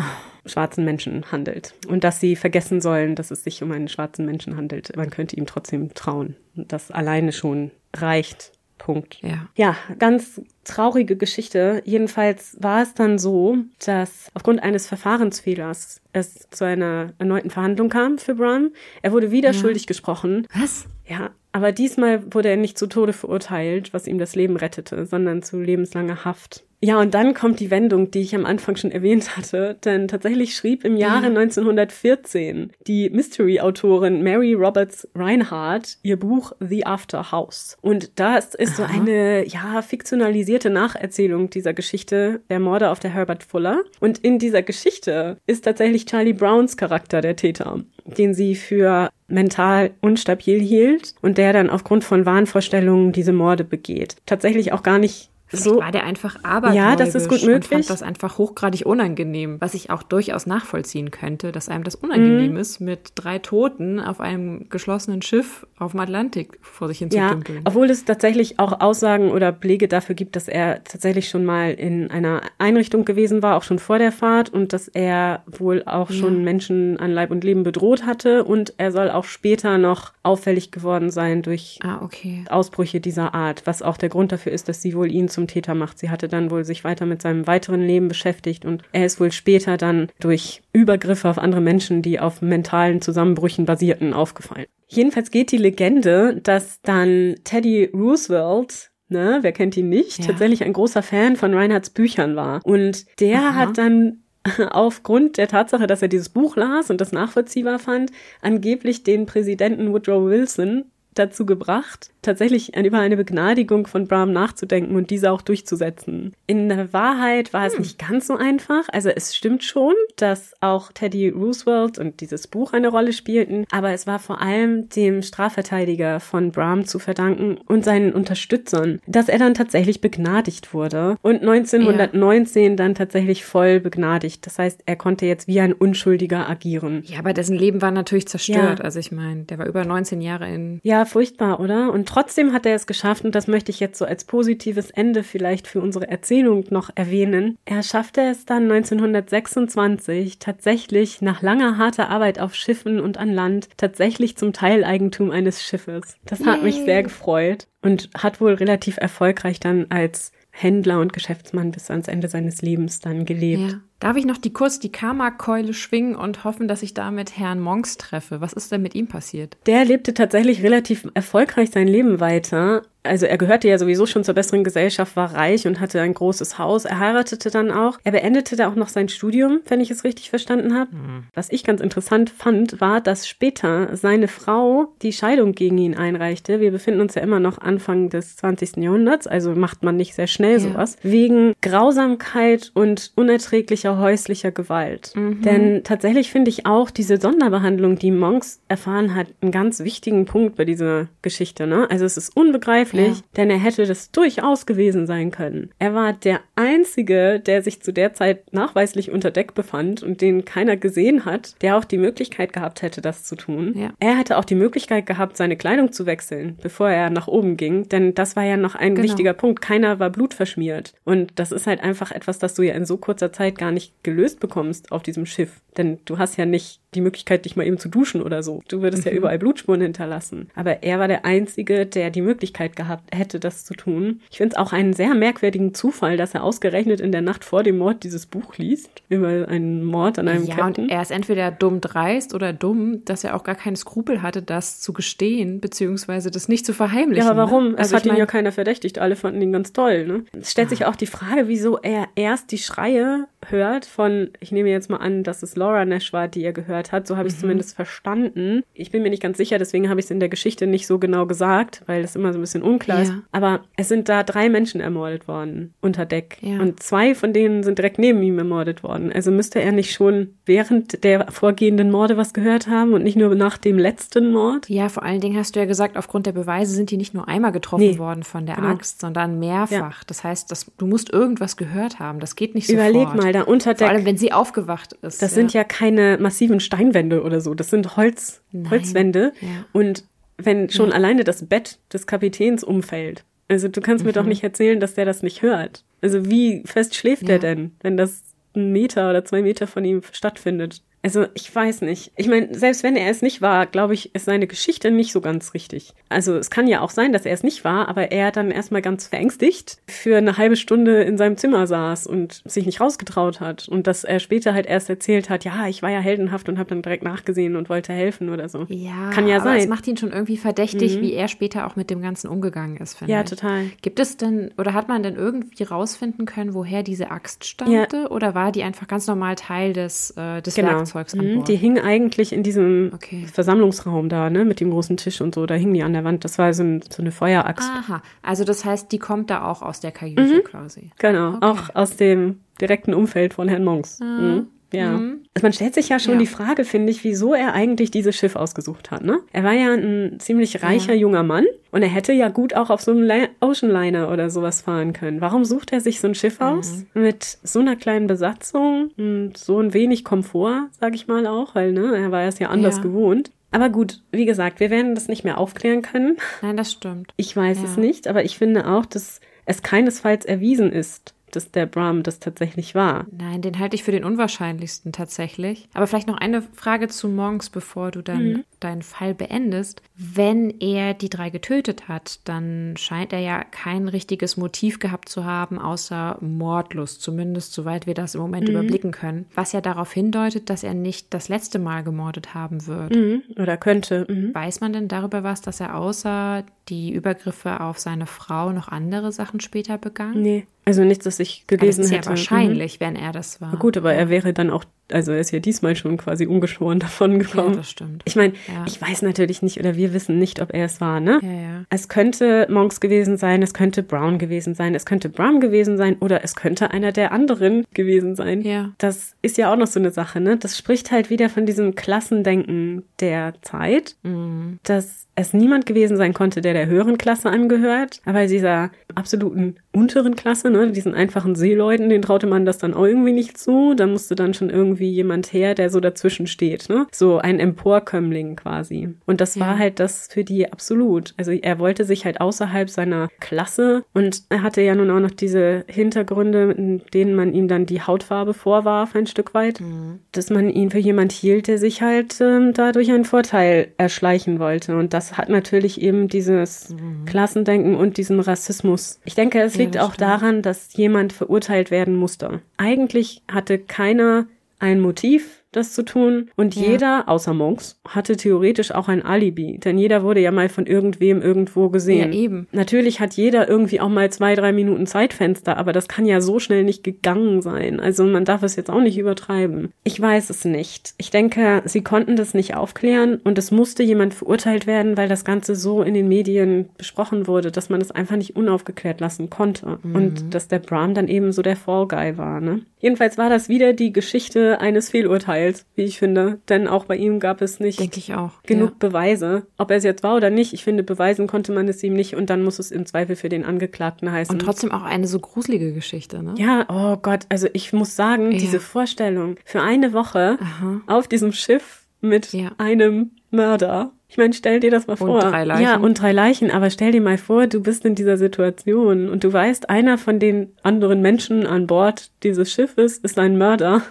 [0.45, 1.73] schwarzen Menschen handelt.
[1.87, 4.95] Und dass sie vergessen sollen, dass es sich um einen schwarzen Menschen handelt.
[4.95, 6.35] Man könnte ihm trotzdem trauen.
[6.55, 8.51] Und das alleine schon reicht.
[8.79, 9.19] Punkt.
[9.21, 9.47] Ja.
[9.55, 11.83] Ja, ganz traurige Geschichte.
[11.85, 18.17] Jedenfalls war es dann so, dass aufgrund eines Verfahrensfehlers es zu einer erneuten Verhandlung kam
[18.17, 18.71] für Brown.
[19.03, 19.53] Er wurde wieder Ja.
[19.53, 20.47] schuldig gesprochen.
[20.59, 20.85] Was?
[21.07, 25.43] Ja, aber diesmal wurde er nicht zu Tode verurteilt, was ihm das Leben rettete, sondern
[25.43, 26.63] zu lebenslanger Haft.
[26.81, 30.55] Ja, und dann kommt die Wendung, die ich am Anfang schon erwähnt hatte, denn tatsächlich
[30.55, 31.39] schrieb im Jahre Ja.
[31.39, 37.77] 1914 die Mystery-Autorin Mary Roberts Reinhardt ihr Buch The After House.
[37.81, 38.93] Und das ist so Aha.
[38.93, 43.81] eine, ja, fiktionalisierte Nacherzählung dieser Geschichte der Morde auf der Herbert Fuller.
[43.99, 49.91] Und in dieser Geschichte ist tatsächlich Charlie Browns Charakter der Täter, den sie für mental
[50.01, 54.15] unstabil hielt und der dann aufgrund von Wahnvorstellungen diese Morde begeht.
[54.25, 55.79] Tatsächlich auch gar nicht Vielleicht so.
[55.79, 57.67] war der einfach abergläubisch Ja, das ist gut und möglich.
[57.69, 62.51] fand das einfach hochgradig unangenehm, was ich auch durchaus nachvollziehen könnte, dass einem das unangenehm
[62.51, 62.57] Mhm.
[62.57, 67.17] ist, mit drei Toten auf einem geschlossenen Schiff auf dem Atlantik vor sich hin zu
[67.17, 67.61] Ja, dümpeln.
[67.65, 72.11] obwohl es tatsächlich auch Aussagen oder Belege dafür gibt, dass er tatsächlich schon mal in
[72.11, 76.43] einer Einrichtung gewesen war, auch schon vor der Fahrt und dass er wohl auch schon
[76.43, 81.09] Menschen an Leib und Leben bedroht hatte und er soll auch später noch auffällig geworden
[81.09, 82.43] sein durch Ah, okay.
[82.49, 85.73] Ausbrüche dieser Art, was auch der Grund dafür ist, dass sie wohl ihn zum Täter
[85.73, 85.97] macht.
[85.97, 89.31] Sie hatte dann wohl sich weiter mit seinem weiteren Leben beschäftigt und er ist wohl
[89.31, 94.65] später dann durch Übergriffe auf andere Menschen, die auf mentalen Zusammenbrüchen basierten, aufgefallen.
[94.87, 100.19] Jedenfalls geht die Legende, dass dann Teddy Roosevelt Ne, wer kennt ihn nicht?
[100.19, 100.27] Ja.
[100.27, 102.63] Tatsächlich ein großer Fan von Reinhards Büchern war.
[102.63, 103.55] Und der Aha.
[103.55, 104.19] hat dann
[104.69, 108.11] aufgrund der Tatsache, dass er dieses Buch las und das nachvollziehbar fand,
[108.43, 110.85] angeblich den Präsidenten Woodrow Wilson
[111.15, 116.33] dazu gebracht, tatsächlich über eine Begnadigung von Bram nachzudenken und diese auch durchzusetzen.
[116.47, 117.81] In der Wahrheit war es Hm.
[117.81, 118.83] nicht ganz so einfach.
[118.91, 123.91] Also es stimmt schon, dass auch Teddy Roosevelt und dieses Buch eine Rolle spielten, aber
[123.91, 129.39] es war vor allem dem Strafverteidiger von Bram zu verdanken und seinen Unterstützern, dass er
[129.39, 134.45] dann tatsächlich begnadigt wurde und 1919 dann tatsächlich voll begnadigt.
[134.45, 137.03] Das heißt, er konnte jetzt wie ein Unschuldiger agieren.
[137.05, 138.79] Ja, aber dessen Leben war natürlich zerstört.
[138.79, 138.85] Ja.
[138.85, 140.79] Also ich meine, der war über 19 Jahre in.
[140.83, 141.91] Ja, furchtbar, oder?
[141.91, 145.23] Und trotzdem hat er es geschafft, und das möchte ich jetzt so als positives Ende
[145.23, 147.57] vielleicht für unsere Erzählung noch erwähnen.
[147.65, 153.69] Er schaffte es dann 1926 tatsächlich nach langer harter Arbeit auf Schiffen und an Land
[153.77, 156.17] tatsächlich zum Teileigentum eines Schiffes.
[156.25, 156.85] Das hat mich Yay.
[156.85, 162.27] sehr gefreut und hat wohl relativ erfolgreich dann als Händler und Geschäftsmann bis ans Ende
[162.27, 163.71] seines Lebens dann gelebt.
[163.71, 163.81] Ja.
[163.99, 167.97] Darf ich noch die kurz die Karma-Keule schwingen und hoffen, dass ich damit Herrn Monks
[167.97, 168.39] treffe?
[168.39, 169.57] Was ist denn mit ihm passiert?
[169.65, 172.83] Der lebte tatsächlich relativ erfolgreich sein Leben weiter.
[173.01, 176.59] Also er gehörte ja sowieso schon zur besseren Gesellschaft, war reich und hatte ein großes
[176.59, 176.83] Haus.
[176.83, 177.97] Er heiratete dann auch.
[178.03, 180.91] Er beendete da auch noch sein Studium, wenn ich es richtig verstanden habe.
[181.33, 186.59] Was ich ganz interessant fand, war, dass später seine Frau die Scheidung gegen ihn einreichte.
[186.59, 188.77] Wir befinden uns ja immer noch Anfang des 20.
[188.77, 190.59] Jahrhunderts, also macht man nicht sehr schnell Ja.
[190.59, 190.97] sowas.
[191.01, 195.13] Wegen Grausamkeit und unerträglicher häuslicher Gewalt.
[195.15, 200.55] Denn tatsächlich finde ich auch diese Sonderbehandlung, die Monks erfahren hat, einen ganz wichtigen Punkt
[200.55, 201.65] bei dieser Geschichte.
[201.67, 201.87] Ne?
[201.89, 203.23] Also es ist unbegreiflich, Ja.
[203.37, 205.71] denn er hätte das durchaus gewesen sein können.
[205.79, 210.45] Er war der Einzige, der sich zu der Zeit nachweislich unter Deck befand und den
[210.45, 213.73] keiner gesehen hat, der auch die Möglichkeit gehabt hätte, das zu tun.
[213.75, 213.91] Ja.
[213.99, 217.87] Er hätte auch die Möglichkeit gehabt, seine Kleidung zu wechseln, bevor er nach oben ging,
[217.89, 219.07] denn das war ja noch ein Genau.
[219.07, 219.61] wichtiger Punkt.
[219.61, 220.93] Keiner war blutverschmiert.
[221.05, 223.78] Und das ist halt einfach etwas, das du ja in so kurzer Zeit gar nicht
[223.79, 225.61] nicht gelöst bekommst auf diesem Schiff.
[225.77, 228.61] Denn du hast ja nicht die Möglichkeit, dich mal eben zu duschen oder so.
[228.67, 229.11] Du würdest mhm.
[229.11, 230.49] ja überall Blutspuren hinterlassen.
[230.55, 234.21] Aber er war der Einzige, der die Möglichkeit gehabt hätte, das zu tun.
[234.31, 237.63] Ich finde es auch einen sehr merkwürdigen Zufall, dass er ausgerechnet in der Nacht vor
[237.63, 240.85] dem Mord dieses Buch liest über einen Mord an einem ja, Captain.
[240.85, 244.41] und er ist entweder dumm dreist oder dumm, dass er auch gar keinen Skrupel hatte,
[244.41, 247.25] das zu gestehen, beziehungsweise das nicht zu verheimlichen.
[247.25, 247.71] Ja, aber warum?
[247.71, 247.77] Ne?
[247.77, 248.99] Also es hat ihn ja keiner verdächtigt.
[248.99, 250.05] Alle fanden ihn ganz toll.
[250.05, 250.25] Ne?
[250.33, 250.69] Es stellt ah.
[250.69, 254.97] sich auch die Frage, wieso er erst die Schreie hört von, ich nehme jetzt mal
[254.97, 257.07] an, dass es Laura Nash war, die er gehört hat.
[257.07, 257.39] So habe ich mhm.
[257.39, 258.63] zumindest verstanden.
[258.73, 260.99] Ich bin mir nicht ganz sicher, deswegen habe ich es in der Geschichte nicht so
[260.99, 263.13] genau gesagt, weil das immer so ein bisschen unklar ist.
[263.31, 266.37] Aber es sind da drei Menschen ermordet worden unter Deck.
[266.41, 266.59] Ja.
[266.59, 269.11] Und zwei von denen sind direkt neben ihm ermordet worden.
[269.11, 273.33] Also müsste er nicht schon während der vorgehenden Morde was gehört haben und nicht nur
[273.35, 274.69] nach dem letzten Mord?
[274.69, 277.27] Ja, vor allen Dingen hast du ja gesagt, aufgrund der Beweise sind die nicht nur
[277.27, 278.69] einmal getroffen nee, worden von der genau.
[278.69, 279.71] Axt, sondern mehrfach.
[279.71, 279.91] Ja.
[280.07, 282.19] Das heißt, das, du musst irgendwas gehört haben.
[282.19, 283.87] Das geht nicht so Überleg mal, da unter Deck.
[283.87, 285.21] Vor allem, wenn sie aufgewacht ist.
[285.21, 285.35] Das ja.
[285.35, 287.55] sind ja keine massiven Steinwände oder so.
[287.55, 289.33] Das sind Holz, Holzwände.
[289.41, 289.65] Ja.
[289.73, 290.03] Und
[290.37, 290.95] wenn schon ja.
[290.95, 293.25] alleine das Bett des Kapitäns umfällt.
[293.47, 294.09] Also du kannst mhm.
[294.09, 294.29] mir doch mhm.
[294.29, 295.83] nicht erzählen, dass der das nicht hört.
[296.01, 300.01] Also wie fest schläft der denn, wenn das einen Meter oder zwei Meter von ihm
[300.11, 300.83] stattfindet?
[301.01, 302.11] Also ich weiß nicht.
[302.17, 305.21] Ich meine, selbst wenn er es nicht war, glaube ich, ist seine Geschichte nicht so
[305.21, 305.93] ganz richtig.
[306.09, 308.81] Also es kann ja auch sein, dass er es nicht war, aber er dann erstmal
[308.81, 313.69] ganz verängstigt für eine halbe Stunde in seinem Zimmer saß und sich nicht rausgetraut hat.
[313.69, 316.69] Und dass er später halt erst erzählt hat, ja, ich war ja heldenhaft und habe
[316.69, 318.65] dann direkt nachgesehen und wollte helfen oder so.
[318.67, 319.59] Ja, kann ja aber sein.
[319.59, 321.01] Es macht ihn schon irgendwie verdächtig, mhm.
[321.01, 323.29] wie er später auch mit dem Ganzen umgegangen ist, finde ja, ich.
[323.29, 323.65] Ja, total.
[323.81, 327.97] Gibt es denn, oder hat man denn irgendwie rausfinden können, woher diese Axt stammte?
[327.97, 328.09] Ja.
[328.09, 330.69] Oder war die einfach ganz normal Teil des, äh, des genau.
[330.69, 331.47] Werkzeugs an mhm, Bord?
[331.47, 333.25] Die hing eigentlich in diesem okay.
[333.31, 335.45] Versammlungsraum da, ne, mit dem großen Tisch und so.
[335.45, 336.25] Da hing die an der Wand.
[336.25, 337.69] Das war so, ein, so eine Feueraxt.
[337.69, 340.43] Aha, also das heißt, die kommt da auch aus der Kajüte mhm.
[340.43, 340.91] quasi.
[340.97, 341.45] Genau, okay.
[341.45, 343.99] auch aus dem direkten Umfeld von Herrn Monks.
[344.01, 344.05] Ah.
[344.05, 344.47] Mhm.
[344.71, 344.91] Ja.
[344.91, 345.23] Mhm.
[345.33, 346.19] Also man stellt sich ja schon ja.
[346.19, 349.03] die Frage, finde ich, wieso er eigentlich dieses Schiff ausgesucht hat.
[349.03, 349.19] Ne?
[349.31, 350.99] Er war ja ein ziemlich reicher ja.
[350.99, 354.93] junger Mann und er hätte ja gut auch auf so einem Oceanliner oder sowas fahren
[354.93, 355.21] können.
[355.21, 356.45] Warum sucht er sich so ein Schiff mhm.
[356.45, 361.55] aus mit so einer kleinen Besatzung und so ein wenig Komfort, sag ich mal auch,
[361.55, 362.83] weil ne, er war es ja anders ja.
[362.83, 363.31] gewohnt.
[363.51, 366.17] Aber gut, wie gesagt, wir werden das nicht mehr aufklären können.
[366.41, 367.13] Nein, das stimmt.
[367.17, 371.65] Ich weiß es nicht, aber ich finde auch, dass es keinesfalls erwiesen ist, dass der
[371.65, 373.05] Brahm das tatsächlich war.
[373.11, 375.69] Nein, den halte ich für den unwahrscheinlichsten tatsächlich.
[375.73, 378.43] Aber vielleicht noch eine Frage zu Monks, bevor du dann mhm.
[378.59, 379.81] deinen Fall beendest.
[379.95, 385.25] Wenn er die drei getötet hat, dann scheint er ja kein richtiges Motiv gehabt zu
[385.25, 388.55] haben, außer Mordlust, zumindest soweit wir das im Moment mhm.
[388.55, 389.25] überblicken können.
[389.35, 392.95] Was ja darauf hindeutet, dass er nicht das letzte Mal gemordet haben wird.
[392.95, 393.23] Mhm.
[393.37, 394.05] Oder könnte.
[394.09, 394.33] Mhm.
[394.33, 399.11] Weiß man denn darüber was, dass er außer die Übergriffe auf seine Frau noch andere
[399.11, 400.21] Sachen später begangen?
[400.21, 400.47] Nee.
[400.69, 402.05] Also nichts, das ich gelesen das ist hätte.
[402.05, 402.85] Ja wahrscheinlich, mhm.
[402.85, 403.49] wenn er das war.
[403.51, 404.01] Na gut, aber ja.
[404.01, 407.51] er wäre dann auch also er ist ja diesmal schon quasi ungeschoren davon gekommen.
[407.51, 408.03] Ja, das stimmt.
[408.05, 408.65] Ich meine, ja.
[408.67, 411.19] ich weiß natürlich nicht oder wir wissen nicht, ob er es war, ne?
[411.21, 411.63] Ja, ja.
[411.69, 415.97] Es könnte Monks gewesen sein, es könnte Brown gewesen sein, es könnte Brown gewesen sein
[415.99, 418.41] oder es könnte einer der anderen gewesen sein.
[418.41, 418.71] Ja.
[418.77, 420.37] Das ist ja auch noch so eine Sache, ne?
[420.37, 424.59] Das spricht halt wieder von diesem Klassendenken der Zeit, mhm.
[424.63, 430.15] dass es niemand gewesen sein konnte, der der höheren Klasse angehört, aber dieser absoluten unteren
[430.15, 433.73] Klasse, ne, diesen einfachen Seeleuten, den traute man das dann auch irgendwie nicht zu.
[433.75, 436.87] Da musste dann schon irgendwie jemand her, der so dazwischen steht, ne?
[436.91, 438.89] So ein Emporkömmling quasi.
[439.05, 439.41] Und das ja.
[439.41, 441.13] war halt das für die absolut.
[441.17, 445.11] Also er wollte sich halt außerhalb seiner Klasse und er hatte ja nun auch noch
[445.11, 449.99] diese Hintergründe, in denen man ihm dann die Hautfarbe vorwarf, ein Stück weit, mhm.
[450.11, 454.77] dass man ihn für jemand hielt, der sich halt ähm, dadurch einen Vorteil erschleichen wollte.
[454.77, 457.05] Und das hat natürlich eben dieses mhm.
[457.05, 458.99] Klassendenken und diesen Rassismus.
[459.05, 462.41] Ich denke, es liegt auch daran, dass jemand verurteilt werden musste.
[462.57, 464.27] Eigentlich hatte keiner
[464.59, 466.29] ein Motiv das zu tun.
[466.35, 466.63] Und ja.
[466.63, 469.59] jeder, außer Monks, hatte theoretisch auch ein Alibi.
[469.59, 472.13] Denn jeder wurde ja mal von irgendwem irgendwo gesehen.
[472.13, 472.47] Ja, eben.
[472.51, 476.39] Natürlich hat jeder irgendwie auch mal zwei, drei Minuten Zeitfenster, aber das kann ja so
[476.39, 477.79] schnell nicht gegangen sein.
[477.79, 479.73] Also man darf es jetzt auch nicht übertreiben.
[479.83, 480.93] Ich weiß es nicht.
[480.97, 485.25] Ich denke, sie konnten das nicht aufklären und es musste jemand verurteilt werden, weil das
[485.25, 489.79] Ganze so in den Medien besprochen wurde, dass man es einfach nicht unaufgeklärt lassen konnte.
[489.81, 489.95] Mhm.
[489.95, 492.61] Und dass der Bram dann eben so der Fall Guy war, ne?
[492.81, 495.38] Jedenfalls war das wieder die Geschichte eines Fehlurteils,
[495.75, 496.39] wie ich finde.
[496.49, 498.75] Denn auch bei ihm gab es nicht genug ja.
[498.79, 499.47] Beweise.
[499.57, 502.15] Ob er es jetzt war oder nicht, ich finde, beweisen konnte man es ihm nicht
[502.15, 504.33] und dann muss es im Zweifel für den Angeklagten heißen.
[504.33, 506.35] Und trotzdem auch eine so gruselige Geschichte, ne?
[506.37, 508.37] Ja, oh Gott, also ich muss sagen, ja.
[508.37, 510.81] diese Vorstellung für eine Woche Aha.
[510.87, 512.51] auf diesem Schiff mit ja.
[512.57, 515.23] einem Mörder Ich meine, stell dir das mal vor.
[515.23, 515.63] Und drei Leichen.
[515.63, 519.23] Ja, und drei Leichen, aber stell dir mal vor, du bist in dieser Situation und
[519.23, 523.83] du weißt, einer von den anderen Menschen an Bord dieses Schiffes ist ein Mörder,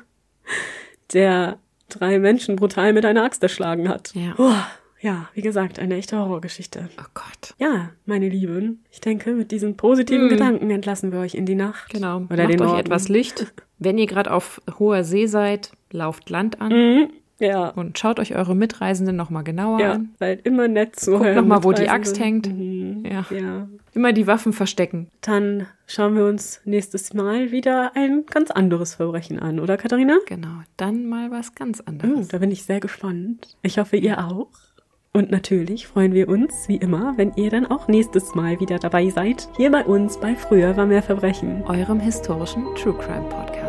[1.12, 4.12] der drei Menschen brutal mit einer Axt erschlagen hat.
[4.14, 4.34] Ja.
[4.38, 4.52] Oh,
[5.00, 6.88] ja, wie gesagt, eine echte Horrorgeschichte.
[7.00, 7.54] Oh Gott.
[7.58, 10.30] Ja, meine Lieben, ich denke, mit diesen positiven Mm.
[10.30, 11.90] Gedanken entlassen wir euch in die Nacht.
[11.92, 12.22] Genau.
[12.30, 12.80] Oder Macht den euch Morgen.
[12.80, 13.52] etwas Licht.
[13.78, 17.10] Wenn ihr gerade auf hoher See seid, lauft Land an Mhm.
[17.40, 17.68] Ja.
[17.68, 20.10] und schaut euch eure Mitreisenden nochmal genauer Ja, an.
[20.18, 21.88] seid immer nett zu Guckt euren noch mal, wo die.
[21.88, 22.46] Axt hängt.
[22.48, 23.04] Mhm.
[23.04, 23.24] Ja.
[23.30, 23.68] ja.
[23.94, 25.08] Immer die Waffen verstecken.
[25.20, 30.16] Dann schauen wir uns nächstes Mal wieder ein ganz anderes Verbrechen an, oder Katharina?
[30.26, 30.62] Genau.
[30.76, 32.28] Dann mal was ganz Oh, anderes.
[32.28, 33.56] da bin ich sehr gespannt.
[33.62, 34.48] Ich hoffe, ihr auch.
[35.12, 39.08] Und natürlich freuen wir uns, wie immer, wenn ihr dann auch nächstes Mal wieder dabei
[39.10, 39.48] seid.
[39.56, 41.62] Hier bei uns bei Früher war mehr Verbrechen.
[41.66, 43.67] Eurem historischen True Crime Podcast.